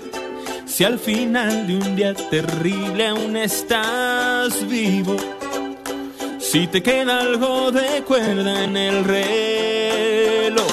si 0.65 0.83
al 0.83 0.99
final 0.99 1.65
de 1.65 1.75
un 1.75 1.95
día 1.95 2.13
terrible 2.13 3.07
aún 3.07 3.35
estás 3.35 4.67
vivo, 4.67 5.17
si 6.39 6.67
te 6.67 6.83
queda 6.83 7.21
algo 7.21 7.71
de 7.71 8.03
cuerda 8.03 8.63
en 8.63 8.77
el 8.77 9.03
reloj, 9.03 10.71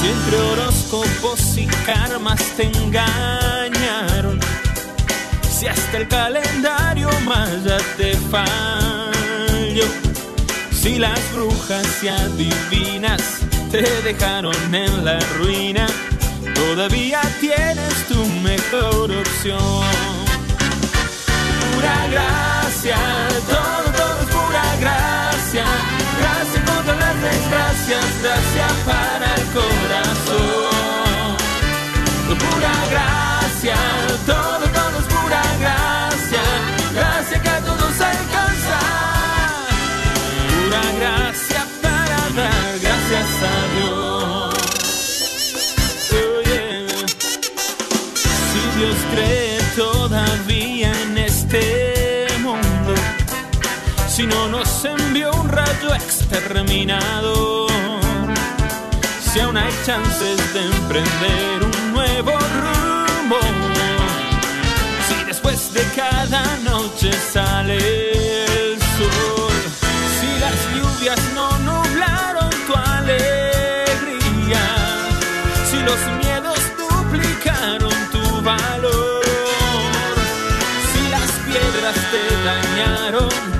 si 0.00 0.08
entre 0.08 0.38
horóscopos 0.38 1.56
y 1.56 1.66
karmas 1.86 2.42
te 2.56 2.64
engañaron. 2.64 4.40
Si 5.48 5.66
hasta 5.66 5.96
el 5.96 6.08
calendario 6.08 7.08
maya 7.24 7.78
te 7.96 8.14
falló, 8.30 8.95
si 10.86 11.00
las 11.00 11.20
brujas 11.34 12.04
y 12.04 12.06
adivinas 12.08 13.40
te 13.72 13.82
dejaron 14.02 14.54
en 14.72 15.04
la 15.04 15.18
ruina, 15.36 15.84
todavía 16.54 17.20
tienes 17.40 17.94
tu 18.06 18.24
mejor 18.48 19.10
opción. 19.10 19.82
Pura 21.74 21.98
gracia, 22.12 22.98
todo, 23.48 23.92
todo 23.98 24.20
es 24.20 24.28
pura 24.36 24.66
gracia. 24.80 25.64
Gracia 26.20 26.64
contra 26.64 26.94
las 26.94 27.16
desgracias, 27.20 28.04
gracia 28.22 28.68
para 28.84 29.34
el 29.34 29.44
corazón. 29.56 29.95
Si 54.16 54.26
no 54.26 54.48
nos 54.48 54.82
envió 54.86 55.30
un 55.30 55.46
rayo 55.50 55.94
exterminador, 55.94 57.70
si 59.20 59.40
aún 59.40 59.58
hay 59.58 59.70
chances 59.84 60.54
de 60.54 60.62
emprender 60.62 61.62
un 61.62 61.92
nuevo 61.92 62.30
rumbo, 62.30 63.38
si 65.06 65.22
después 65.26 65.70
de 65.74 65.82
cada 65.94 66.42
noche 66.64 67.12
sale 67.12 67.76
el 67.76 68.78
sol, 68.96 69.52
si 70.18 70.28
las 70.40 70.56
lluvias 70.74 71.20
no 71.34 71.58
nublaron 71.58 72.48
tu 72.66 72.74
alegría, 72.74 74.64
si 75.70 75.78
los 75.88 76.00
miedos 76.24 76.58
duplicaron 76.78 77.92
tu 78.12 78.40
valor, 78.40 79.22
si 80.90 81.02
las 81.10 81.30
piedras 81.46 81.96
te 82.12 82.22
dañaron, 82.46 83.55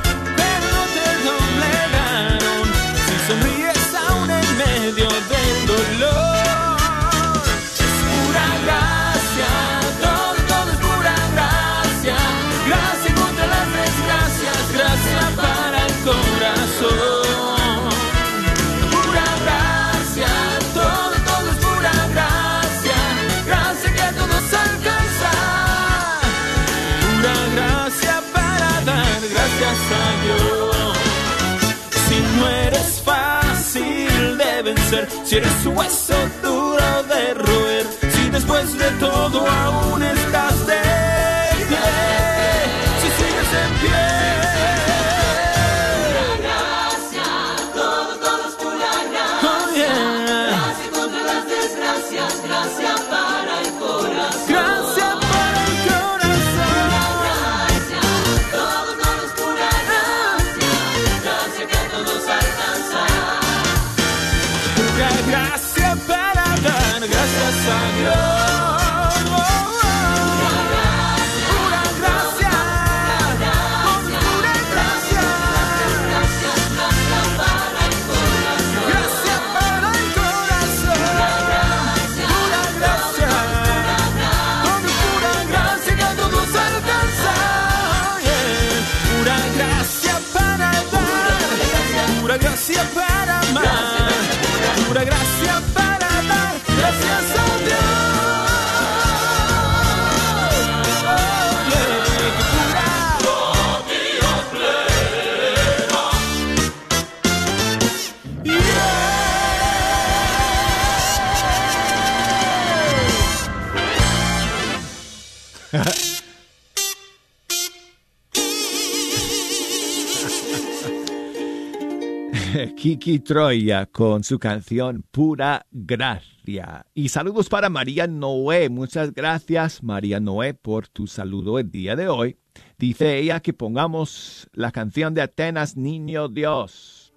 Kiki 122.87 123.18
Troya 123.18 123.87
con 123.87 124.22
su 124.22 124.39
canción 124.39 125.05
Pura 125.11 125.66
Gracia. 125.72 126.87
Y 126.95 127.09
saludos 127.09 127.49
para 127.49 127.68
María 127.68 128.07
Noé. 128.07 128.68
Muchas 128.68 129.12
gracias, 129.12 129.82
María 129.82 130.20
Noé, 130.20 130.55
por 130.55 130.87
tu 130.87 131.09
saludo 131.09 131.59
el 131.59 131.68
día 131.68 131.97
de 131.97 132.07
hoy. 132.07 132.37
Dice 132.78 133.18
ella 133.18 133.41
que 133.41 133.53
pongamos 133.53 134.49
la 134.53 134.70
canción 134.70 135.14
de 135.14 135.22
Atenas, 135.22 135.76
Niño 135.76 136.28
Dios. 136.28 137.12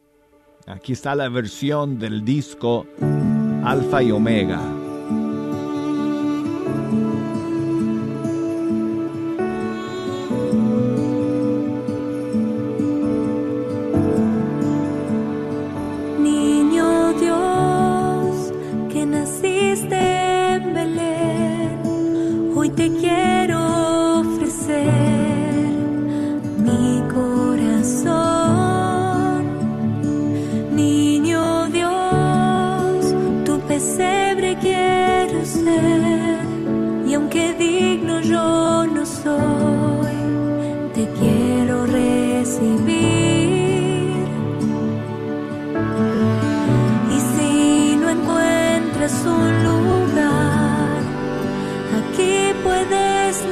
Aquí 0.66 0.94
está 0.94 1.14
la 1.14 1.30
versión 1.30 2.00
del 2.00 2.26
disco 2.26 2.88
Alfa 3.64 4.02
y 4.02 4.10
Omega. 4.10 4.89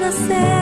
Puedes 0.09 0.56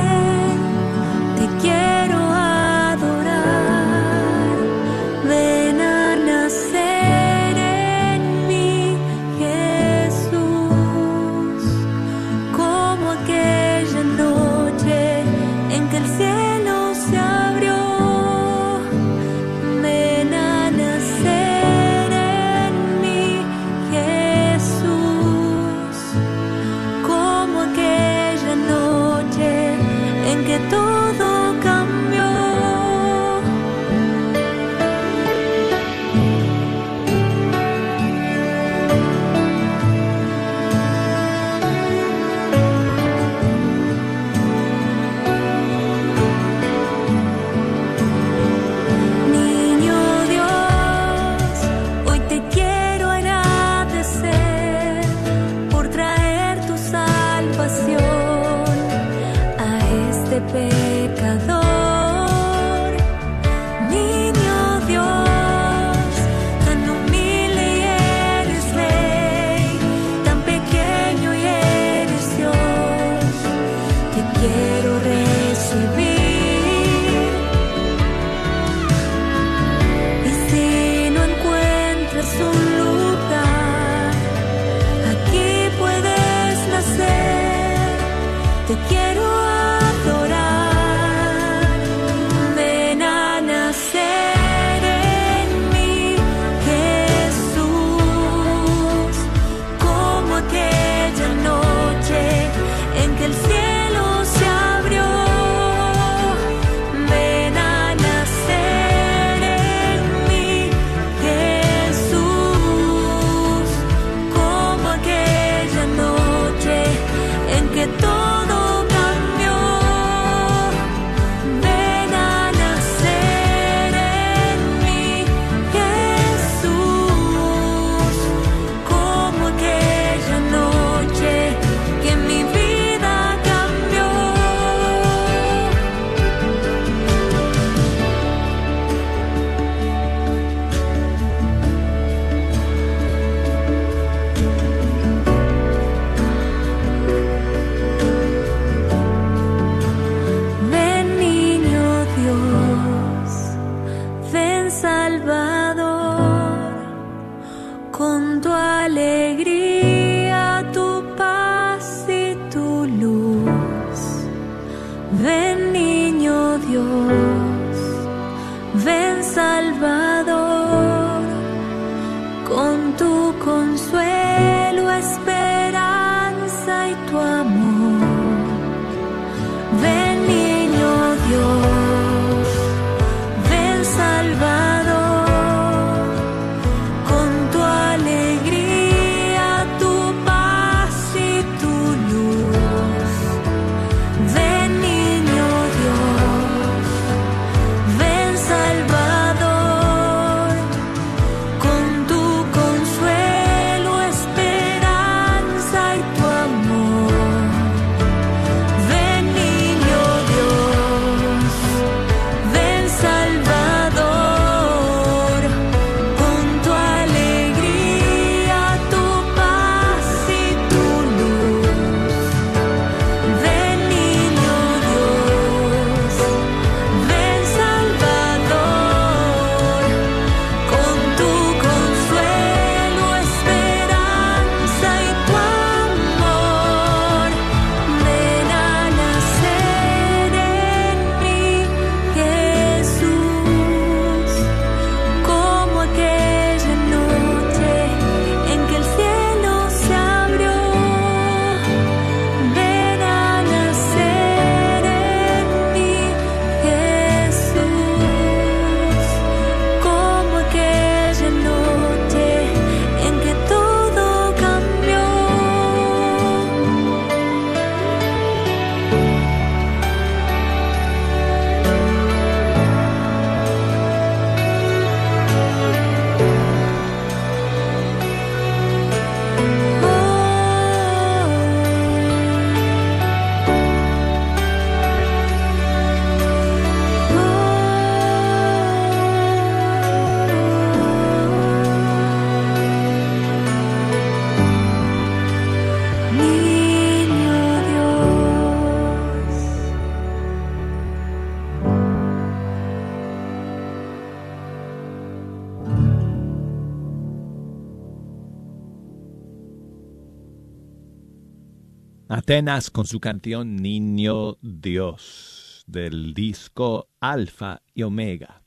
Atenas 312.25 312.71
con 312.71 312.87
su 312.87 312.99
canción 312.99 313.55
Niño 313.55 314.39
Dios 314.41 315.63
del 315.67 316.15
disco 316.15 316.89
Alfa 316.99 317.61
y 317.75 317.83
Omega. 317.83 318.41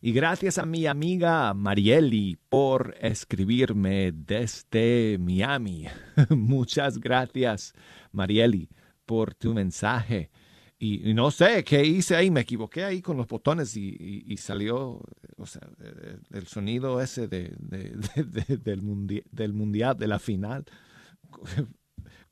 Y 0.00 0.12
gracias 0.12 0.56
a 0.56 0.64
mi 0.64 0.86
amiga 0.86 1.52
Marieli 1.52 2.38
por 2.48 2.94
escribirme 2.98 4.12
desde 4.12 5.18
Miami. 5.20 5.88
Muchas 6.30 6.96
gracias, 6.96 7.74
Marieli, 8.12 8.70
por 9.04 9.34
tu 9.34 9.52
mensaje. 9.52 10.30
Y, 10.78 11.12
no 11.12 11.30
sé 11.30 11.64
qué 11.64 11.84
hice 11.84 12.16
ahí, 12.16 12.30
me 12.30 12.40
equivoqué 12.40 12.82
ahí 12.84 13.02
con 13.02 13.18
los 13.18 13.26
botones 13.26 13.76
y, 13.76 14.24
y- 14.26 14.36
salió 14.38 15.02
o 15.36 15.44
sea, 15.46 15.68
eh, 15.84 16.16
el 16.30 16.46
sonido 16.46 16.98
ese 17.02 17.28
de, 17.28 17.54
de- 17.58 17.90
de- 18.24 18.24
de- 18.24 18.56
del, 18.56 19.22
del 19.30 19.52
mundial, 19.52 19.98
de 19.98 20.06
la 20.08 20.18
final 20.18 20.64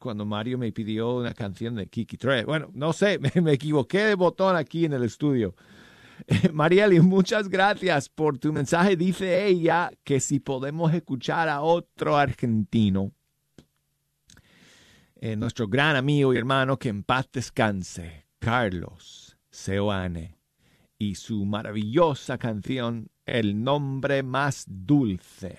cuando 0.00 0.24
Mario 0.24 0.58
me 0.58 0.72
pidió 0.72 1.16
una 1.16 1.34
canción 1.34 1.76
de 1.76 1.86
Kiki 1.86 2.16
Tre. 2.16 2.44
Bueno, 2.44 2.70
no 2.72 2.92
sé, 2.92 3.18
me, 3.34 3.40
me 3.40 3.52
equivoqué 3.52 3.98
de 3.98 4.14
botón 4.16 4.56
aquí 4.56 4.84
en 4.86 4.94
el 4.94 5.04
estudio. 5.04 5.54
Eh, 6.26 6.50
Marieli, 6.52 7.00
muchas 7.00 7.48
gracias 7.48 8.10
por 8.10 8.36
tu 8.36 8.52
mensaje. 8.52 8.94
Dice 8.94 9.46
ella 9.46 9.90
que 10.04 10.20
si 10.20 10.38
podemos 10.38 10.92
escuchar 10.92 11.48
a 11.48 11.62
otro 11.62 12.14
argentino, 12.18 13.12
eh, 15.16 15.36
nuestro 15.36 15.66
gran 15.66 15.96
amigo 15.96 16.34
y 16.34 16.36
hermano, 16.36 16.78
que 16.78 16.90
en 16.90 17.04
paz 17.04 17.28
descanse, 17.32 18.26
Carlos 18.38 19.36
Seoane, 19.50 20.38
y 20.98 21.14
su 21.14 21.44
maravillosa 21.44 22.38
canción 22.38 23.10
El 23.26 23.62
nombre 23.62 24.22
más 24.22 24.64
dulce. 24.66 25.56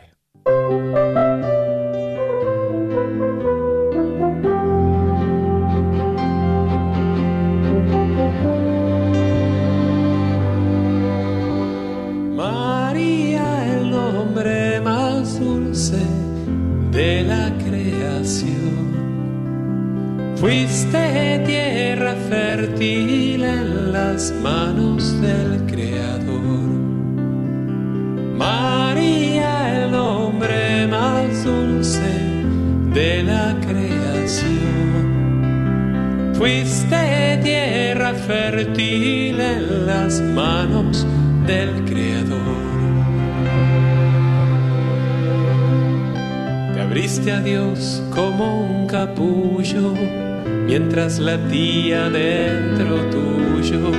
A 47.32 47.40
Dios 47.40 48.02
como 48.14 48.62
un 48.62 48.88
capullo 48.88 49.94
mientras 50.66 51.20
latía 51.20 52.10
dentro 52.10 52.98
tuyo 53.10 53.92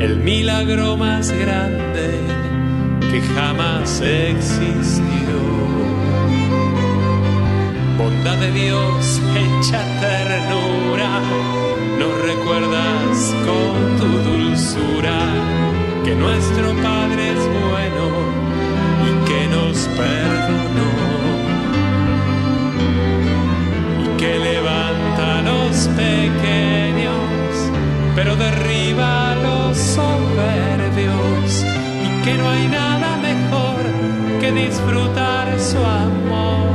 el 0.00 0.18
milagro 0.18 0.96
más 0.96 1.30
grande 1.30 2.20
que 3.10 3.20
jamás 3.34 4.00
existió. 4.00 5.38
Bondad 7.98 8.38
de 8.38 8.50
Dios 8.52 9.20
hecha 9.36 9.80
ternura, 10.00 11.20
nos 11.98 12.14
recuerdas 12.22 13.34
con 13.46 13.98
tu 13.98 14.30
dulzura 14.30 15.18
que 16.04 16.14
nuestro 16.14 16.74
Padre 16.82 17.32
es 17.32 17.44
bueno 17.68 18.04
y 19.06 19.28
que 19.28 19.46
nos 19.48 19.76
perdonó 19.96 20.93
soberbios 30.94 31.64
y 32.04 32.24
que 32.24 32.34
no 32.34 32.48
hay 32.48 32.68
nada 32.68 33.16
mejor 33.16 33.76
que 34.40 34.52
disfrutar 34.52 35.58
su 35.58 35.78
amor 35.78 36.74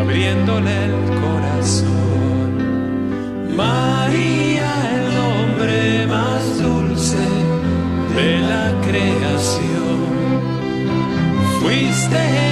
abriéndole 0.00 0.84
el 0.84 0.94
corazón. 1.20 2.50
María, 3.56 4.72
el 4.94 5.14
nombre 5.14 6.06
más 6.06 6.62
dulce 6.62 7.26
de 8.16 8.38
la 8.40 8.72
creación. 8.86 10.00
Fuiste 11.60 12.49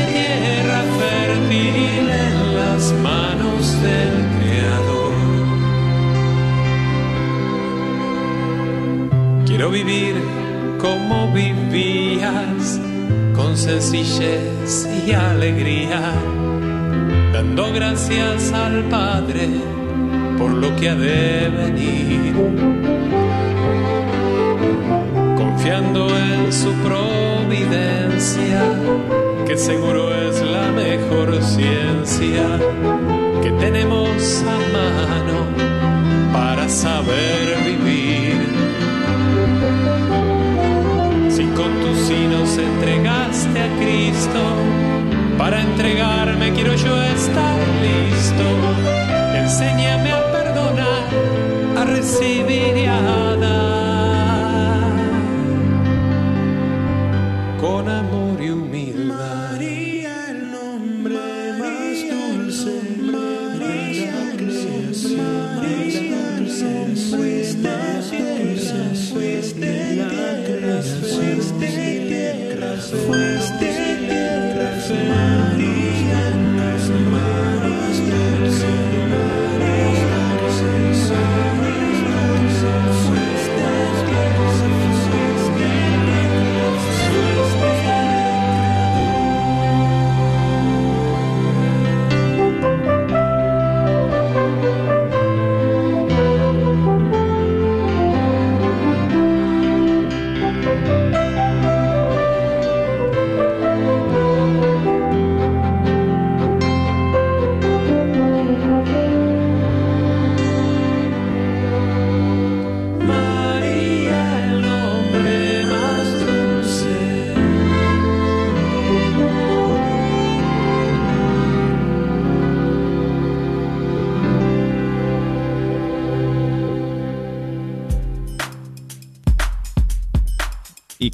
Quiero 9.58 9.72
vivir 9.72 10.14
como 10.78 11.32
vivías, 11.32 12.80
con 13.34 13.56
sencillez 13.56 14.88
y 15.04 15.10
alegría 15.10 16.12
dando 17.32 17.72
gracias 17.72 18.52
al 18.52 18.84
Padre 18.84 19.48
por 20.38 20.52
lo 20.52 20.76
que 20.76 20.90
ha 20.90 20.94
de 20.94 21.48
venir, 21.48 22.34
confiando 25.36 26.06
en 26.16 26.52
su 26.52 26.72
providencia, 26.74 28.62
que 29.44 29.56
seguro 29.56 30.14
es 30.14 30.40
la 30.40 30.70
mejor 30.70 31.42
ciencia 31.42 32.44
que 33.42 33.50
tenemos 33.58 34.44
a 34.44 34.56
mano 34.72 35.46
para 36.32 36.68
saber 36.68 37.56
vivir. 37.66 37.87
Cristo, 43.80 44.40
para 45.36 45.60
entregarme 45.60 46.52
quiero 46.52 46.74
yo 46.74 47.02
estar 47.02 47.58
listo. 47.82 48.46
Enséñame 49.34 50.12
a 50.12 50.32
perdonar, 50.32 51.04
a 51.76 51.84
recibir 51.84 52.76
y 52.76 52.86
a 52.86 53.27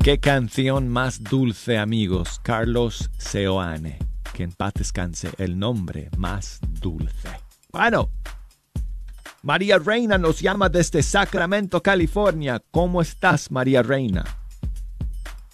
qué 0.05 0.21
canción 0.21 0.91
más 0.91 1.25
dulce, 1.25 1.79
amigos. 1.79 2.39
Carlos 2.43 3.11
Seoane. 3.17 3.99
Que 4.35 4.43
en 4.43 4.53
paz 4.53 4.75
descanse 4.75 5.31
el 5.39 5.59
nombre 5.59 6.11
más 6.19 6.61
dulce. 6.79 7.31
Bueno, 7.73 8.11
María 9.43 9.79
Reina 9.79 10.19
nos 10.19 10.41
llama 10.41 10.69
desde 10.69 11.03
Sacramento, 11.03 11.83
California. 11.83 12.61
¿Cómo 12.71 13.01
estás, 13.01 13.51
María 13.51 13.83
Reina? 13.83 14.25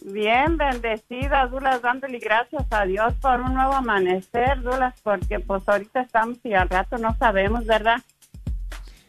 Bien, 0.00 0.56
bendecida, 0.56 1.46
Dulas, 1.46 1.80
dándole 1.80 2.18
gracias 2.18 2.66
a 2.70 2.84
Dios 2.86 3.14
por 3.20 3.40
un 3.40 3.54
nuevo 3.54 3.74
amanecer, 3.74 4.62
Dulas, 4.62 4.94
porque 5.04 5.38
pues 5.38 5.62
ahorita 5.68 6.00
estamos 6.00 6.38
y 6.42 6.54
al 6.54 6.68
rato 6.68 6.98
no 6.98 7.14
sabemos, 7.18 7.66
¿verdad? 7.66 8.02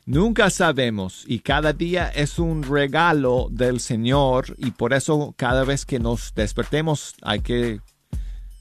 Nunca 0.05 0.49
sabemos 0.49 1.23
y 1.27 1.39
cada 1.39 1.73
día 1.73 2.09
es 2.09 2.39
un 2.39 2.63
regalo 2.63 3.47
del 3.51 3.79
Señor 3.79 4.55
y 4.57 4.71
por 4.71 4.93
eso 4.93 5.33
cada 5.37 5.63
vez 5.63 5.85
que 5.85 5.99
nos 5.99 6.33
despertemos 6.33 7.15
hay 7.21 7.41
que, 7.41 7.79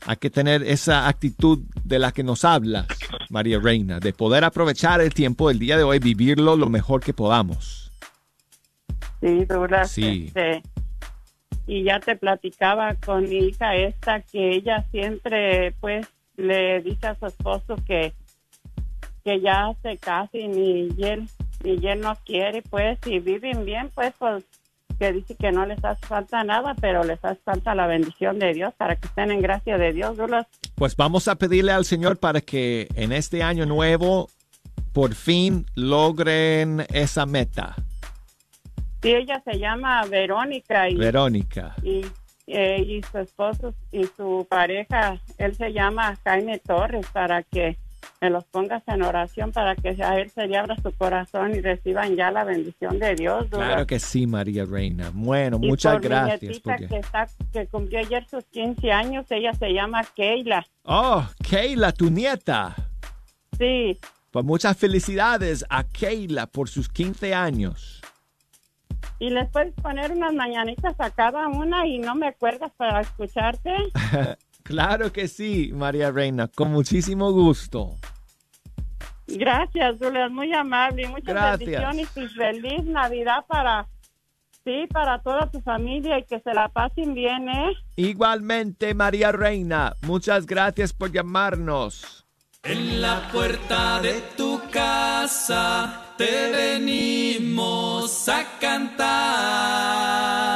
hay 0.07 0.17
que 0.17 0.31
tener 0.31 0.63
esa 0.63 1.09
actitud 1.09 1.61
de 1.83 1.99
la 1.99 2.13
que 2.13 2.23
nos 2.23 2.45
habla 2.45 2.87
María 3.31 3.59
Reina, 3.59 4.01
de 4.01 4.13
poder 4.13 4.45
aprovechar 4.45 5.01
el 5.01 5.15
tiempo 5.15 5.49
del 5.49 5.59
día 5.59 5.77
de 5.77 5.83
hoy, 5.83 5.99
vivirlo 5.99 6.57
lo 6.57 6.69
mejor 6.69 7.01
que 7.01 7.15
podamos. 7.15 7.91
Sí, 9.21 9.45
Dulas. 9.45 9.91
Sí. 9.91 10.27
este, 10.29 10.63
y 11.67 11.85
ya 11.85 12.01
te 12.01 12.17
platicaba 12.17 12.95
con 12.97 13.29
mi 13.29 13.37
hija 13.37 13.77
esta 13.77 14.21
que 14.21 14.57
ella 14.57 14.85
siempre 14.91 15.73
pues 15.81 16.07
le 16.37 16.81
dice 16.83 17.07
a 17.07 17.15
su 17.15 17.27
esposo 17.27 17.77
que 17.87 18.13
que 19.25 19.41
ya 19.41 19.75
se 19.83 19.99
y 20.33 21.05
él 21.05 21.29
y 21.63 21.87
él 21.87 22.01
no 22.01 22.17
quiere 22.25 22.63
pues 22.63 22.99
y 23.07 23.19
viven 23.19 23.65
bien 23.65 23.91
pues 23.95 24.13
pues 24.19 24.45
que 24.99 25.13
dice 25.13 25.35
que 25.35 25.53
no 25.53 25.65
les 25.67 25.83
hace 25.85 26.07
falta 26.07 26.45
nada 26.45 26.75
pero 26.81 27.05
les 27.05 27.23
hace 27.25 27.41
falta 27.43 27.75
la 27.75 27.87
bendición 27.87 28.39
de 28.39 28.53
Dios 28.53 28.73
para 28.77 28.97
que 28.97 29.07
estén 29.07 29.31
en 29.31 29.41
gracia 29.43 29.79
de 29.79 29.93
Dios 29.93 30.17
Dulas. 30.17 30.47
Pues 30.75 30.97
vamos 30.97 31.29
a 31.29 31.37
pedirle 31.37 31.73
al 31.73 31.85
Señor 31.85 32.19
para 32.19 32.41
que 32.41 32.89
en 32.95 33.13
este 33.13 33.43
año 33.43 33.67
nuevo 33.67 34.29
por 34.93 35.15
fin 35.15 35.67
logren 35.75 36.87
esa 36.93 37.27
meta. 37.27 37.77
Sí, 39.03 39.13
ella 39.15 39.43
se 39.45 39.59
llama 39.59 40.05
Verónica 40.07 40.89
y 40.89 40.97
Verónica. 40.97 41.75
y, 41.83 42.05
eh, 42.47 42.83
y 42.87 43.03
su 43.03 43.19
esposo 43.19 43.75
y 43.93 44.05
su 44.05 44.47
pareja, 44.49 45.19
él 45.39 45.55
se 45.55 45.73
llama 45.73 46.19
Jaime 46.25 46.59
Torres, 46.59 47.07
para 47.13 47.43
que 47.43 47.79
me 48.21 48.31
los 48.31 48.45
pongas 48.45 48.83
en 48.87 49.03
oración, 49.03 49.53
para 49.53 49.75
que 49.77 49.91
a 50.03 50.19
él 50.19 50.31
se 50.31 50.47
le 50.47 50.57
abra 50.59 50.77
su 50.83 50.93
corazón 50.93 51.55
y 51.55 51.61
reciban 51.61 52.15
ya 52.17 52.31
la 52.31 52.45
bendición 52.45 52.99
de 52.99 53.15
Dios. 53.15 53.49
Dura. 53.51 53.67
Claro 53.67 53.87
que 53.87 53.99
sí, 53.99 54.27
María 54.27 54.65
Reina. 54.65 55.11
Bueno, 55.13 55.59
Y 55.63 55.69
muchas 55.69 55.93
por 55.95 56.03
mi 56.03 56.09
gracias. 56.09 56.43
nietita 56.43 56.71
porque- 56.71 56.87
que, 56.89 56.97
está, 56.99 57.27
que 57.53 57.67
cumplió 57.67 57.99
ayer 58.01 58.27
sus 58.29 58.45
15 58.47 58.93
años, 58.93 59.27
ella 59.31 59.53
se 59.55 59.73
llama 59.73 60.03
Keila. 60.15 60.67
Oh, 60.85 61.27
Keila, 61.49 61.93
tu 61.93 62.11
nieta. 62.11 62.75
Sí, 63.59 63.99
Pues 64.31 64.45
muchas 64.45 64.77
felicidades 64.77 65.65
a 65.69 65.85
Keila 65.85 66.47
por 66.47 66.69
sus 66.69 66.89
15 66.89 67.35
años. 67.35 68.01
y 69.19 69.29
les 69.29 69.51
puedes 69.51 69.75
poner 69.75 70.13
unas 70.13 70.33
mañanitas 70.33 70.95
a 70.99 71.11
cada 71.11 71.47
una 71.49 71.87
y 71.87 71.99
no 71.99 72.15
me 72.15 72.29
acuerdas 72.29 72.71
para 72.77 73.01
escucharte. 73.03 73.71
claro 74.71 75.13
que 75.13 75.29
sí, 75.29 75.73
María 75.75 76.11
Reina, 76.11 76.49
con 76.49 76.71
muchísimo 76.73 77.33
gusto. 77.33 77.97
Gracias, 79.27 79.99
Dula, 79.99 80.29
muy 80.29 80.53
amable 80.53 81.03
y 81.03 81.07
muchas 81.09 81.35
Gracias. 81.35 81.59
bendiciones 81.59 82.09
y 82.17 82.29
feliz 82.29 82.85
Navidad 82.85 83.45
para 83.47 83.87
sí, 84.65 84.87
para 84.93 85.21
toda 85.21 85.51
tu 85.51 85.61
familia 85.61 86.19
y 86.19 86.25
que 86.25 86.41
se 86.41 86.55
la 86.55 86.69
pasen 86.69 87.15
bien, 87.15 87.49
¿eh? 87.49 87.73
Igualmente, 87.97 88.95
María 88.95 89.33
Reina, 89.33 89.95
muchas 90.03 90.47
gracias 90.47 90.93
por 90.93 91.11
llamarnos. 91.13 92.27
En 92.63 93.01
la 93.01 93.29
puerta 93.33 94.01
de 94.01 94.21
tu 94.37 94.61
casa 94.71 96.15
te 96.19 96.53
venimos 96.53 98.29
a 98.29 98.45
cantar. 98.61 100.50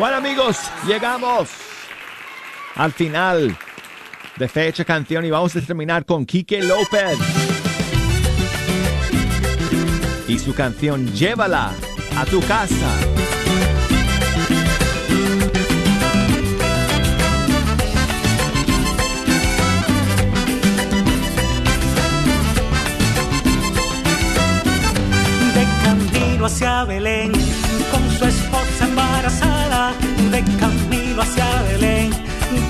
Bueno 0.00 0.16
amigos, 0.16 0.56
llegamos 0.86 1.50
al 2.74 2.90
final 2.90 3.54
de 4.38 4.48
Fecha 4.48 4.82
Canción 4.82 5.26
y 5.26 5.30
vamos 5.30 5.54
a 5.54 5.60
terminar 5.60 6.06
con 6.06 6.24
Quique 6.24 6.62
López 6.62 7.18
y 10.26 10.38
su 10.38 10.54
canción 10.54 11.06
Llévala 11.12 11.74
a 12.16 12.24
tu 12.24 12.40
casa. 12.40 12.96
de 25.54 25.66
camino 25.84 26.46
hacia 26.46 26.84
Belén, 26.84 27.32
con 27.90 28.10
su 28.12 28.49
de 30.30 30.42
camino 30.58 31.22
hacia 31.22 31.46
Belén, 31.62 32.10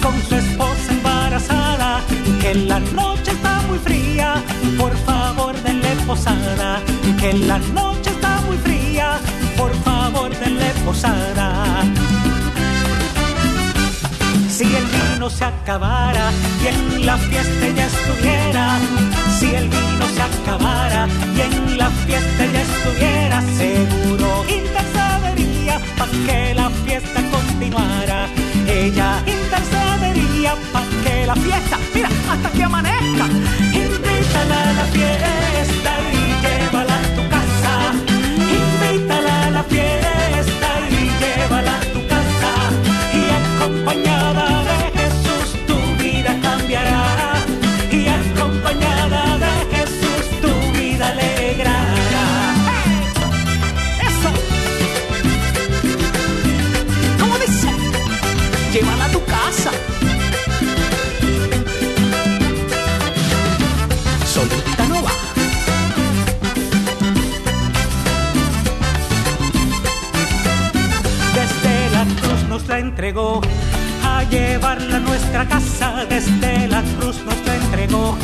con 0.03 0.15
su 0.29 0.35
esposa 0.35 0.91
embarazada, 0.91 2.01
que 2.41 2.55
la 2.55 2.81
noche 2.81 3.31
está 3.33 3.63
muy 3.69 3.79
fría, 3.79 4.35
por 4.79 4.95
favor 4.99 5.55
denle 5.63 5.95
posada, 6.07 6.81
que 7.19 7.33
la 7.33 7.59
noche 7.59 8.11
está 8.11 8.41
muy 8.47 8.57
fría, 8.59 9.19
por 9.57 9.75
favor 9.83 10.31
denle 10.39 10.71
posada. 10.85 11.83
Si 14.49 14.65
el 14.65 14.85
vino 14.85 15.31
se 15.31 15.45
acabara 15.45 16.31
y 16.63 16.67
en 16.67 17.07
la 17.07 17.17
fiesta 17.17 17.67
ya 17.75 17.87
estuviera, 17.87 18.79
si 19.39 19.55
el 19.55 19.69
vino 19.69 20.07
se 20.15 20.23
acabara 20.23 21.09
y 21.37 21.41
en 21.41 21.79
la 21.79 21.91
fiesta 21.91 22.45
ya 22.53 22.63
estuviera, 22.63 23.43
seguro 23.57 24.45
intercedería 24.49 25.39
para 25.99 26.12
que 26.27 26.55
la 26.55 26.71
fiesta 26.85 27.21
continuara. 27.31 28.29
Ella 28.66 29.23
intercedería 29.27 30.55
para 30.73 30.87
que 31.05 31.27
la 31.27 31.37
fiesta, 31.37 31.79
mira, 31.95 32.09
hasta 32.31 32.51
que 32.51 32.62
amanezca. 32.64 33.27
Invítala 33.73 34.71
a 34.71 34.73
la 34.73 34.85
fiesta 34.85 36.20
A 73.13 74.23
llevarla 74.31 74.99
a 74.99 75.01
nuestra 75.01 75.45
casa 75.49 76.07
desde 76.09 76.69
la 76.69 76.81
cruz 76.97 77.17
nos 77.25 77.45
la 77.45 77.57
entregó. 77.57 78.17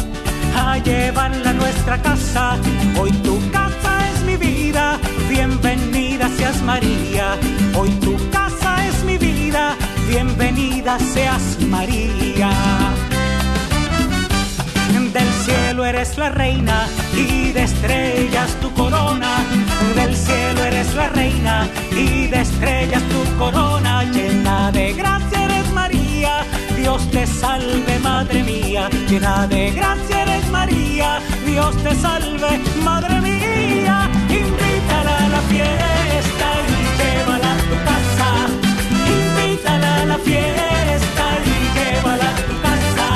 A 0.57 0.79
llevarla 0.79 1.51
a 1.51 1.53
nuestra 1.55 2.01
casa, 2.01 2.57
hoy 2.97 3.11
tu 3.25 3.37
casa 3.51 4.09
es 4.09 4.23
mi 4.23 4.37
vida. 4.37 5.01
Bienvenida 5.29 6.29
seas 6.37 6.63
María, 6.63 7.37
hoy 7.75 7.91
tu 8.01 8.17
casa 8.31 8.87
es 8.87 9.03
mi 9.03 9.19
vida. 9.19 9.75
Bienvenida 10.09 11.01
seas 11.01 11.59
María. 11.69 12.51
Del 15.13 15.33
cielo 15.45 15.85
eres 15.87 16.19
la 16.19 16.29
reina 16.29 16.87
y 17.17 17.53
de 17.53 17.63
estrellas 17.65 18.51
tu 18.61 18.73
corona. 18.75 19.37
Del 19.95 20.15
cielo 20.15 20.65
eres 20.65 20.95
la 20.95 21.09
reina 21.09 21.69
y 21.91 22.27
de 22.27 22.41
estrellas 22.41 23.03
tu 23.09 23.39
corona. 23.39 24.05
Llena 24.05 24.71
de 24.73 24.93
gracia 24.93 25.45
eres 25.45 25.71
María. 25.73 26.45
Dios 26.77 27.11
te 27.11 27.27
salve, 27.27 27.99
madre 28.01 28.43
mía. 28.43 28.89
Llena 29.09 29.47
de 29.47 29.71
gracia 29.71 30.23
eres 30.23 30.47
María. 30.51 31.19
Dios 31.47 31.75
te 31.83 31.95
salve, 31.95 32.61
madre 32.85 33.21
mía. 33.21 34.09
Invítala 34.29 35.17
a 35.25 35.29
la 35.29 35.41
fiesta 35.53 36.49
y 36.69 36.79
llévala 37.01 37.53
a 37.53 37.59
tu 37.71 37.77
casa. 37.89 38.29
Invítala 39.17 40.03
a 40.03 40.07
la 40.07 40.19
fiesta 40.19 41.25
y 41.45 41.79
llévala 41.79 42.29
a 42.31 42.37
tu 42.49 42.55
casa. 42.67 43.09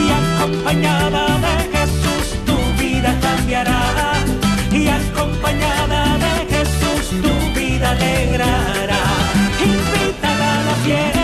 Y 0.00 0.04
acompañada 0.20 1.19
Y 3.50 4.86
acompañada 4.86 6.18
de 6.18 6.54
Jesús 6.54 7.20
tu 7.20 7.58
vida 7.58 7.90
alegrará. 7.90 9.02
Invítala 9.60 10.60
a 10.60 10.64
la 10.66 10.74
fiesta 10.84 11.19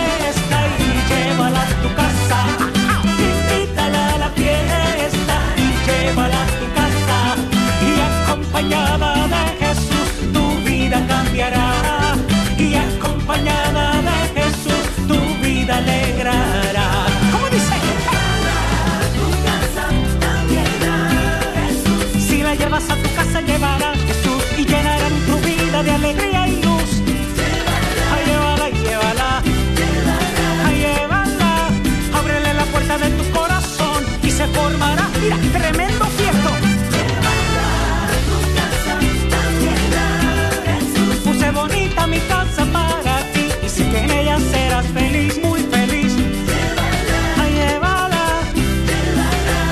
alegría 25.89 26.47
y 26.47 26.61
luz. 26.61 27.01
Ay, 28.13 28.25
llévala, 28.25 28.69
llévala. 28.69 29.41
Ay, 30.65 30.75
llévala. 30.79 31.69
Ábrele 32.13 32.53
la 32.53 32.65
puerta 32.65 32.97
de 32.97 33.09
tu 33.11 33.31
corazón 33.31 34.03
y 34.23 34.31
se 34.31 34.47
formará, 34.47 35.09
mira, 35.21 35.37
tremendo 35.53 36.05
fiesto. 36.17 36.49
Puse 41.23 41.51
bonita 41.51 42.07
mi 42.07 42.19
casa 42.19 42.65
para 42.71 43.21
ti 43.33 43.47
y 43.65 43.69
sé 43.69 43.89
que 43.89 43.99
en 43.99 44.11
ella 44.11 44.37
serás 44.51 44.85
feliz, 44.87 45.39
muy 45.43 45.61
feliz. 45.61 46.13
Ay, 47.41 47.51
llévala. 47.53 48.25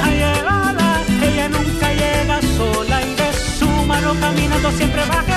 Ay, 0.03 0.17
llévala. 0.17 1.01
Ella 1.23 1.49
nunca 1.49 1.87
llega 1.93 2.41
sola 2.57 3.01
y 3.01 3.15
de 3.15 3.29
su 3.57 3.67
mano 3.85 4.15
caminando 4.19 4.71
siempre 4.71 5.01
va 5.05 5.34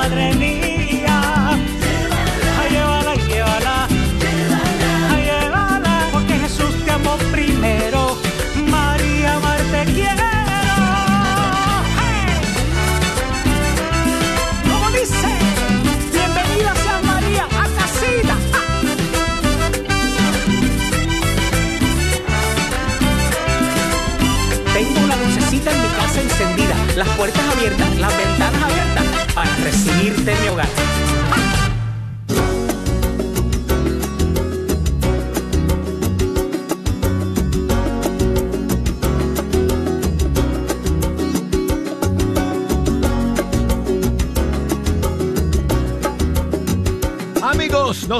salve, 0.00 0.39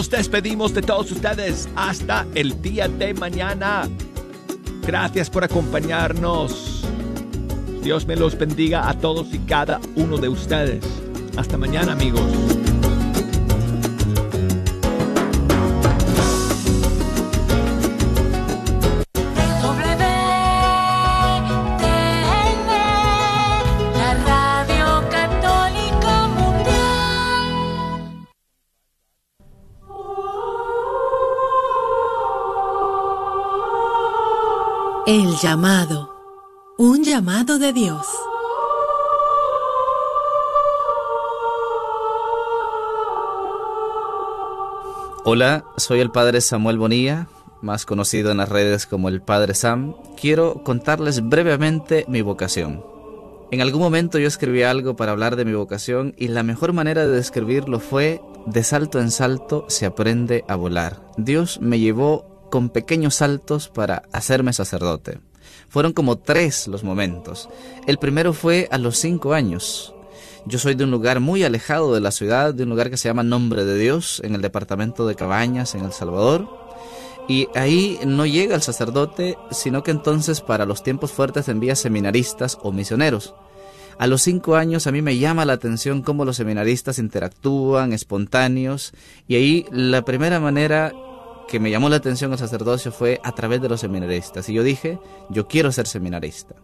nos 0.01 0.09
despedimos 0.09 0.72
de 0.72 0.80
todos 0.80 1.12
ustedes 1.12 1.68
hasta 1.76 2.26
el 2.34 2.62
día 2.62 2.88
de 2.88 3.12
mañana. 3.12 3.86
Gracias 4.80 5.28
por 5.28 5.44
acompañarnos. 5.44 6.82
Dios 7.82 8.07
me 8.07 8.16
los 8.16 8.38
bendiga 8.38 8.88
a 8.88 8.98
todos 8.98 9.34
y 9.34 9.40
cada 9.40 9.78
uno 9.96 10.16
de 10.16 10.30
ustedes. 10.30 10.82
Hasta 11.36 11.59
mañana, 11.59 11.92
amigos. 11.92 12.59
El 35.12 35.34
llamado. 35.42 36.08
Un 36.78 37.02
llamado 37.02 37.58
de 37.58 37.72
Dios. 37.72 38.06
Hola, 45.24 45.64
soy 45.76 45.98
el 45.98 46.12
padre 46.12 46.40
Samuel 46.40 46.78
Bonilla, 46.78 47.26
más 47.61 47.86
conocido 47.86 48.30
en 48.30 48.36
las 48.36 48.50
redes 48.50 48.86
como 48.86 49.08
el 49.08 49.20
padre 49.20 49.56
Sam. 49.56 49.96
Quiero 50.16 50.62
contarles 50.62 51.28
brevemente 51.28 52.04
mi 52.06 52.22
vocación. 52.22 52.84
En 53.50 53.62
algún 53.62 53.82
momento 53.82 54.20
yo 54.20 54.28
escribí 54.28 54.62
algo 54.62 54.94
para 54.94 55.11
hablar 55.11 55.34
de 55.34 55.44
mi 55.44 55.54
vocación 55.54 56.14
y 56.18 56.28
la 56.28 56.44
mejor 56.44 56.72
manera 56.72 57.04
de 57.04 57.16
describirlo 57.16 57.80
fue 57.80 58.22
de 58.46 58.62
salto 58.62 59.00
en 59.00 59.11
salto 59.11 59.64
se 59.66 59.86
aprende 59.86 60.44
a 60.46 60.54
volar. 60.54 61.02
Dios 61.16 61.61
me 61.61 61.80
llevó 61.80 62.29
con 62.51 62.68
pequeños 62.70 63.16
saltos 63.16 63.68
para 63.68 64.03
hacerme 64.12 64.53
sacerdote. 64.53 65.20
Fueron 65.68 65.92
como 65.92 66.18
tres 66.18 66.66
los 66.66 66.84
momentos. 66.84 67.48
El 67.86 67.98
primero 67.98 68.32
fue 68.32 68.68
a 68.70 68.78
los 68.78 68.98
cinco 68.98 69.32
años. 69.34 69.94
Yo 70.46 70.59
soy 70.59 70.74
de 70.74 70.84
un 70.84 70.90
lugar 70.90 71.20
muy 71.20 71.44
alejado 71.44 71.94
de 71.94 72.01
la 72.01 72.11
ciudad, 72.11 72.53
de 72.53 72.64
un 72.64 72.70
lugar 72.70 72.90
que 72.90 72.96
se 72.96 73.09
llama 73.09 73.22
Nombre 73.22 73.64
de 73.64 73.78
Dios, 73.78 74.20
en 74.24 74.34
el 74.34 74.42
departamento 74.42 75.07
de 75.07 75.14
Cabañas, 75.14 75.74
en 75.74 75.84
El 75.84 75.92
Salvador. 75.92 76.48
Y 77.28 77.46
ahí 77.55 78.01
no 78.05 78.26
llega 78.26 78.57
el 78.57 78.62
sacerdote, 78.62 79.36
sino 79.51 79.82
que 79.82 79.92
entonces 79.92 80.40
para 80.40 80.66
los 80.66 80.82
tiempos 80.82 81.12
fuertes 81.12 81.48
envía 81.48 81.76
seminaristas 81.76 82.59
o 82.62 82.72
misioneros. 82.72 83.34
A 83.98 84.07
los 84.07 84.22
cinco 84.22 84.57
años 84.57 84.86
a 84.86 84.92
mí 84.92 85.03
me 85.03 85.18
llama 85.18 85.44
la 85.44 85.53
atención 85.53 86.01
cómo 86.01 86.24
los 86.24 86.38
seminaristas 86.38 86.98
interactúan, 86.98 87.92
espontáneos, 87.92 88.92
y 89.28 89.36
ahí 89.36 89.66
la 89.70 90.03
primera 90.07 90.40
manera 90.40 90.94
que 91.51 91.59
me 91.59 91.70
llamó 91.70 91.88
la 91.88 91.96
atención 91.96 92.32
el 92.32 92.38
sacerdocio 92.38 92.92
fue 92.92 93.20
a 93.24 93.32
través 93.32 93.61
de 93.61 93.68
los 93.68 93.80
seminaristas. 93.80 94.48
Y 94.48 94.55
yo 94.55 94.62
dije, 94.62 95.01
yo 95.28 95.48
quiero 95.48 95.72
ser 95.72 95.88
seminarista. 95.88 96.55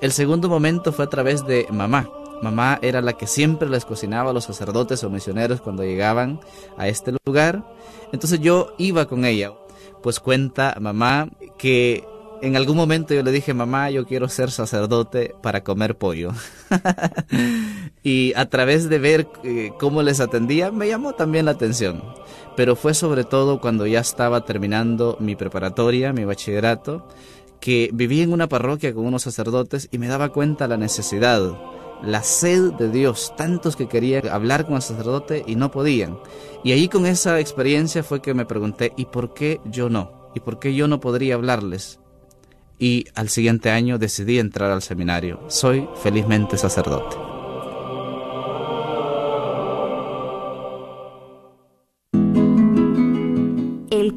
El 0.00 0.10
segundo 0.10 0.48
momento 0.48 0.90
fue 0.90 1.04
a 1.04 1.10
través 1.10 1.46
de 1.46 1.66
mamá. 1.70 2.08
Mamá 2.42 2.78
era 2.80 3.02
la 3.02 3.12
que 3.12 3.26
siempre 3.26 3.68
les 3.68 3.84
cocinaba 3.84 4.30
a 4.30 4.32
los 4.32 4.44
sacerdotes 4.44 5.04
o 5.04 5.10
misioneros 5.10 5.60
cuando 5.60 5.84
llegaban 5.84 6.40
a 6.78 6.88
este 6.88 7.12
lugar. 7.26 7.62
Entonces 8.10 8.40
yo 8.40 8.74
iba 8.78 9.04
con 9.04 9.26
ella. 9.26 9.52
Pues 10.02 10.18
cuenta 10.18 10.76
mamá 10.80 11.28
que 11.58 12.04
en 12.40 12.56
algún 12.56 12.76
momento 12.76 13.14
yo 13.14 13.22
le 13.22 13.30
dije, 13.30 13.54
mamá, 13.54 13.90
yo 13.90 14.04
quiero 14.04 14.28
ser 14.28 14.50
sacerdote 14.50 15.34
para 15.42 15.62
comer 15.62 15.96
pollo. 15.96 16.32
y 18.02 18.32
a 18.34 18.46
través 18.46 18.88
de 18.88 18.98
ver 18.98 19.28
eh, 19.44 19.72
cómo 19.78 20.02
les 20.02 20.20
atendía, 20.20 20.72
me 20.72 20.88
llamó 20.88 21.12
también 21.12 21.44
la 21.44 21.52
atención. 21.52 22.02
Pero 22.56 22.76
fue 22.76 22.94
sobre 22.94 23.24
todo 23.24 23.60
cuando 23.60 23.86
ya 23.86 24.00
estaba 24.00 24.44
terminando 24.44 25.16
mi 25.20 25.36
preparatoria, 25.36 26.12
mi 26.12 26.24
bachillerato, 26.24 27.06
que 27.60 27.90
vivía 27.92 28.24
en 28.24 28.32
una 28.32 28.48
parroquia 28.48 28.92
con 28.92 29.06
unos 29.06 29.22
sacerdotes 29.22 29.88
y 29.90 29.98
me 29.98 30.08
daba 30.08 30.30
cuenta 30.30 30.66
la 30.66 30.76
necesidad, 30.76 31.56
la 32.02 32.22
sed 32.22 32.72
de 32.72 32.90
Dios, 32.90 33.32
tantos 33.36 33.76
que 33.76 33.88
querían 33.88 34.28
hablar 34.28 34.66
con 34.66 34.74
el 34.74 34.82
sacerdote 34.82 35.44
y 35.46 35.54
no 35.54 35.70
podían. 35.70 36.18
Y 36.64 36.72
ahí 36.72 36.88
con 36.88 37.06
esa 37.06 37.38
experiencia 37.40 38.02
fue 38.02 38.20
que 38.20 38.34
me 38.34 38.46
pregunté, 38.46 38.92
¿y 38.96 39.06
por 39.06 39.32
qué 39.32 39.60
yo 39.64 39.88
no? 39.88 40.30
¿Y 40.34 40.40
por 40.40 40.58
qué 40.58 40.74
yo 40.74 40.88
no 40.88 41.00
podría 41.00 41.34
hablarles? 41.34 42.00
Y 42.78 43.06
al 43.14 43.28
siguiente 43.28 43.70
año 43.70 43.98
decidí 43.98 44.40
entrar 44.40 44.72
al 44.72 44.82
seminario. 44.82 45.40
Soy 45.46 45.88
felizmente 46.02 46.58
sacerdote. 46.58 47.31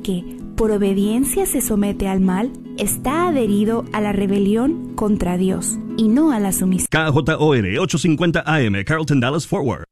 Que, 0.05 0.23
por 0.55 0.71
obediencia, 0.71 1.45
se 1.45 1.61
somete 1.61 2.07
al 2.07 2.21
mal, 2.21 2.51
está 2.77 3.27
adherido 3.27 3.85
a 3.91 4.01
la 4.01 4.11
rebelión 4.11 4.93
contra 4.95 5.37
Dios 5.37 5.77
y 5.97 6.07
no 6.07 6.31
a 6.31 6.39
la 6.39 6.51
sumisión. 6.51 6.87
KJON 6.91 7.77
850 7.79 8.43
AM, 8.45 8.83
Carlton 8.85 9.19
Dallas 9.19 9.47
Forward. 9.47 9.85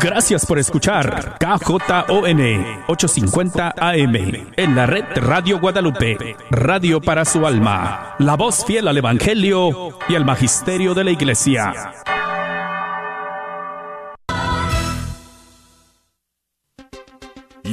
Gracias 0.00 0.46
por 0.46 0.58
escuchar 0.58 1.36
KJON 1.38 2.40
850 2.88 3.74
AM 3.76 4.16
en 4.56 4.74
la 4.74 4.86
red 4.86 5.04
Radio 5.16 5.60
Guadalupe, 5.60 6.36
radio 6.50 7.00
para 7.00 7.26
su 7.26 7.46
alma, 7.46 8.14
la 8.18 8.36
voz 8.36 8.64
fiel 8.64 8.88
al 8.88 8.96
Evangelio 8.96 9.98
y 10.08 10.14
al 10.14 10.24
Magisterio 10.24 10.94
de 10.94 11.04
la 11.04 11.10
Iglesia. 11.10 11.92